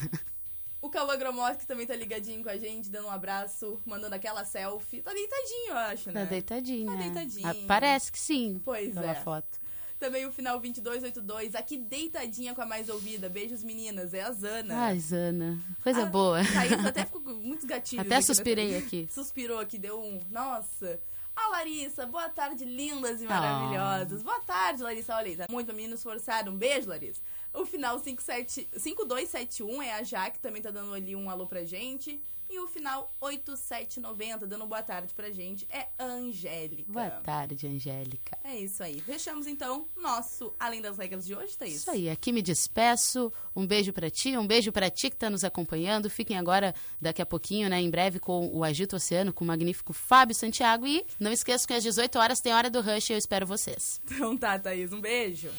O 0.81 0.89
Cauã 0.89 1.17
Gromos, 1.17 1.55
que 1.57 1.65
também 1.65 1.87
tá 1.87 1.95
ligadinho 1.95 2.43
com 2.43 2.49
a 2.49 2.57
gente, 2.57 2.89
dando 2.89 3.07
um 3.07 3.11
abraço, 3.11 3.79
mandando 3.85 4.15
aquela 4.15 4.43
selfie. 4.43 5.01
Tá 5.01 5.13
deitadinho, 5.13 5.69
eu 5.69 5.77
acho, 5.77 6.11
né? 6.11 6.23
Tá 6.23 6.29
deitadinha. 6.29 6.91
Tá 6.91 6.97
deitadinho. 6.97 7.47
Ah, 7.47 7.55
parece 7.67 8.11
que 8.11 8.19
sim. 8.19 8.61
Pois 8.65 8.93
pela 8.93 9.11
é. 9.11 9.15
foto. 9.15 9.61
Também 9.97 10.25
o 10.25 10.31
final 10.33 10.59
2282, 10.59 11.55
aqui 11.55 11.77
deitadinha 11.77 12.53
com 12.53 12.61
a 12.61 12.65
mais 12.65 12.89
ouvida. 12.89 13.29
Beijos, 13.29 13.63
meninas. 13.63 14.13
É 14.13 14.23
a 14.23 14.31
Zana. 14.33 14.75
Ai, 14.77 14.99
Zana. 14.99 15.57
Coisa 15.81 16.03
Ah, 16.03 16.05
boa. 16.05 16.39
Thaís 16.43 16.73
até 16.85 17.05
ficou 17.05 17.21
com 17.21 17.33
muitos 17.33 17.63
gatilhos. 17.65 18.05
Até 18.05 18.15
aqui 18.17 18.25
suspirei 18.25 18.71
nessa- 18.73 18.85
aqui. 18.85 19.07
Suspirou 19.09 19.59
aqui, 19.59 19.77
deu 19.77 20.01
um. 20.01 20.19
Nossa. 20.29 20.99
A 21.33 21.47
Larissa, 21.47 22.05
boa 22.05 22.27
tarde, 22.27 22.65
lindas 22.65 23.21
Ah. 23.21 23.23
e 23.23 23.27
maravilhosas. 23.27 24.21
Boa 24.21 24.41
tarde, 24.41 24.83
Larissa. 24.83 25.15
Olha 25.15 25.27
aí, 25.27 25.37
tá 25.37 25.45
muito 25.49 25.67
pra 25.67 25.75
mim 25.75 25.87
nos 25.87 26.03
forçar. 26.03 26.47
Um 26.49 26.57
beijo, 26.57 26.89
Larissa. 26.89 27.21
O 27.53 27.65
final 27.65 27.99
57 27.99 28.69
5271 28.75 29.81
é 29.81 29.93
a 29.93 30.03
Jaque, 30.03 30.39
também 30.39 30.61
tá 30.61 30.71
dando 30.71 30.93
ali 30.93 31.15
um 31.15 31.29
alô 31.29 31.45
pra 31.45 31.63
gente. 31.63 32.21
E 32.49 32.59
o 32.59 32.67
final 32.67 33.15
8790, 33.19 34.45
dando 34.45 34.67
boa 34.67 34.83
tarde 34.83 35.11
pra 35.15 35.31
gente, 35.31 35.65
é 35.71 35.87
a 35.97 36.03
Angélica. 36.03 36.91
Boa 36.91 37.09
tarde, 37.09 37.65
Angélica. 37.65 38.37
É 38.43 38.55
isso 38.57 38.83
aí. 38.83 39.01
Fechamos 39.01 39.47
então 39.47 39.87
nosso 39.95 40.53
Além 40.59 40.79
das 40.79 40.99
Regras 40.99 41.25
de 41.25 41.33
hoje, 41.33 41.57
Thaís. 41.57 41.77
Isso 41.77 41.89
aí, 41.89 42.09
aqui 42.11 42.31
me 42.31 42.43
despeço. 42.43 43.33
Um 43.55 43.65
beijo 43.65 43.91
pra 43.91 44.07
ti, 44.07 44.37
um 44.37 44.45
beijo 44.45 44.71
pra 44.71 44.91
ti 44.91 45.09
que 45.09 45.15
tá 45.15 45.31
nos 45.31 45.43
acompanhando. 45.43 46.11
Fiquem 46.11 46.37
agora, 46.37 46.75
daqui 47.01 47.23
a 47.23 47.25
pouquinho, 47.25 47.67
né, 47.69 47.81
em 47.81 47.89
breve, 47.89 48.19
com 48.19 48.47
o 48.55 48.63
Agito 48.63 48.97
Oceano, 48.97 49.33
com 49.33 49.43
o 49.43 49.47
magnífico 49.47 49.91
Fábio 49.91 50.35
Santiago. 50.35 50.85
E 50.85 51.03
não 51.19 51.31
esqueça 51.31 51.65
que 51.65 51.73
às 51.73 51.81
18 51.81 52.19
horas 52.19 52.39
tem 52.39 52.53
Hora 52.53 52.69
do 52.69 52.81
Rush 52.81 53.09
e 53.09 53.13
eu 53.13 53.17
espero 53.17 53.47
vocês. 53.47 53.99
Então 54.05 54.37
tá, 54.37 54.59
Thaís, 54.59 54.93
um 54.93 55.01
beijo. 55.01 55.49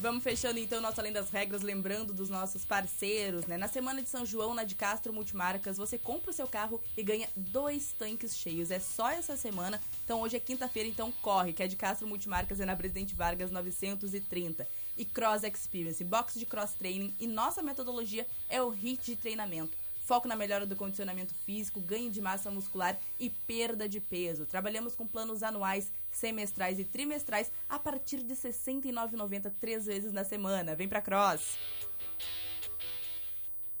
Vamos 0.00 0.22
fechando 0.22 0.60
então 0.60 0.80
nosso 0.80 1.00
Além 1.00 1.12
das 1.12 1.28
Regras, 1.28 1.60
lembrando 1.60 2.12
dos 2.12 2.30
nossos 2.30 2.64
parceiros, 2.64 3.46
né? 3.46 3.56
Na 3.56 3.66
semana 3.66 4.00
de 4.00 4.08
São 4.08 4.24
João, 4.24 4.54
na 4.54 4.62
de 4.62 4.76
Castro 4.76 5.12
Multimarcas, 5.12 5.76
você 5.76 5.98
compra 5.98 6.30
o 6.30 6.32
seu 6.32 6.46
carro 6.46 6.80
e 6.96 7.02
ganha 7.02 7.28
dois 7.34 7.92
tanques 7.98 8.36
cheios. 8.36 8.70
É 8.70 8.78
só 8.78 9.10
essa 9.10 9.36
semana. 9.36 9.80
Então 10.04 10.20
hoje 10.20 10.36
é 10.36 10.40
quinta-feira, 10.40 10.88
então 10.88 11.10
corre, 11.20 11.52
que 11.52 11.64
é 11.64 11.66
de 11.66 11.74
Castro 11.74 12.06
Multimarcas, 12.06 12.60
é 12.60 12.64
na 12.64 12.76
Presidente 12.76 13.12
Vargas 13.12 13.50
930. 13.50 14.68
e 14.98 15.04
Cross 15.04 15.44
Experience, 15.44 16.02
box 16.02 16.38
de 16.38 16.44
cross 16.44 16.74
training 16.74 17.14
e 17.20 17.26
nossa 17.26 17.62
metodologia 17.62 18.26
é 18.48 18.60
o 18.60 18.70
HIT 18.70 19.12
de 19.12 19.16
treinamento. 19.16 19.77
Foco 20.08 20.26
na 20.26 20.34
melhora 20.34 20.64
do 20.64 20.74
condicionamento 20.74 21.34
físico, 21.34 21.82
ganho 21.82 22.10
de 22.10 22.22
massa 22.22 22.50
muscular 22.50 22.98
e 23.20 23.28
perda 23.28 23.86
de 23.86 24.00
peso. 24.00 24.46
Trabalhamos 24.46 24.96
com 24.96 25.06
planos 25.06 25.42
anuais, 25.42 25.92
semestrais 26.10 26.78
e 26.78 26.84
trimestrais 26.84 27.52
a 27.68 27.78
partir 27.78 28.22
de 28.22 28.32
R$ 28.32 28.40
69,90 28.40 29.52
três 29.60 29.84
vezes 29.84 30.10
na 30.10 30.24
semana. 30.24 30.74
Vem 30.74 30.88
pra 30.88 31.02
Cross! 31.02 31.58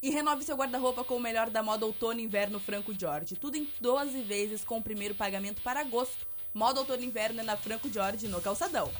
E 0.02 0.10
renove 0.10 0.44
seu 0.44 0.54
guarda-roupa 0.54 1.02
com 1.02 1.16
o 1.16 1.20
melhor 1.20 1.48
da 1.48 1.62
moda 1.62 1.86
outono 1.86 2.20
e 2.20 2.24
inverno 2.24 2.60
Franco 2.60 2.92
Jorge. 2.92 3.34
Tudo 3.34 3.56
em 3.56 3.66
12 3.80 4.20
vezes 4.20 4.62
com 4.62 4.76
o 4.76 4.82
primeiro 4.82 5.14
pagamento 5.14 5.62
para 5.62 5.80
agosto. 5.80 6.26
Moda 6.52 6.80
outono 6.80 7.02
e 7.02 7.06
inverno 7.06 7.40
é 7.40 7.42
na 7.42 7.56
Franco 7.56 7.90
Jorge, 7.90 8.28
no 8.28 8.42
Calçadão. 8.42 8.92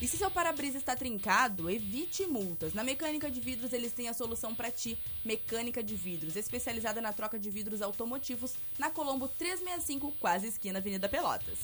E 0.00 0.08
se 0.08 0.16
seu 0.16 0.30
para-brisa 0.30 0.78
está 0.78 0.96
trincado, 0.96 1.68
evite 1.68 2.26
multas. 2.26 2.72
Na 2.72 2.82
Mecânica 2.82 3.30
de 3.30 3.38
Vidros 3.38 3.72
eles 3.72 3.92
têm 3.92 4.08
a 4.08 4.14
solução 4.14 4.54
para 4.54 4.70
ti. 4.70 4.98
Mecânica 5.22 5.82
de 5.82 5.94
Vidros, 5.94 6.36
especializada 6.36 7.02
na 7.02 7.12
troca 7.12 7.38
de 7.38 7.50
vidros 7.50 7.82
automotivos, 7.82 8.54
na 8.78 8.90
Colombo 8.90 9.28
365, 9.28 10.12
quase 10.18 10.48
esquina 10.48 10.78
Avenida 10.78 11.06
Pelotas. 11.06 11.58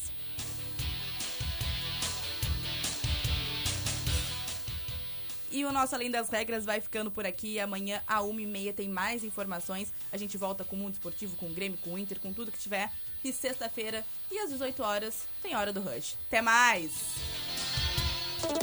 E 5.50 5.64
o 5.64 5.72
nosso 5.72 5.94
Além 5.94 6.10
das 6.10 6.28
Regras 6.28 6.66
vai 6.66 6.82
ficando 6.82 7.10
por 7.10 7.24
aqui. 7.24 7.58
Amanhã, 7.58 8.02
à 8.06 8.20
1h30, 8.20 8.74
tem 8.74 8.90
mais 8.90 9.24
informações. 9.24 9.90
A 10.12 10.18
gente 10.18 10.36
volta 10.36 10.62
com 10.62 10.76
o 10.76 10.78
Mundo 10.78 10.92
Esportivo, 10.92 11.34
com 11.36 11.46
o 11.46 11.54
Grêmio, 11.54 11.78
com 11.78 11.94
o 11.94 11.98
Inter, 11.98 12.20
com 12.20 12.34
tudo 12.34 12.52
que 12.52 12.58
tiver. 12.58 12.92
E 13.24 13.32
sexta-feira, 13.32 14.04
e 14.30 14.38
às 14.38 14.50
18 14.50 14.82
horas, 14.82 15.26
tem 15.40 15.56
Hora 15.56 15.72
do 15.72 15.80
Rush. 15.80 16.18
Até 16.26 16.42
mais! 16.42 17.55
Música 18.42 18.54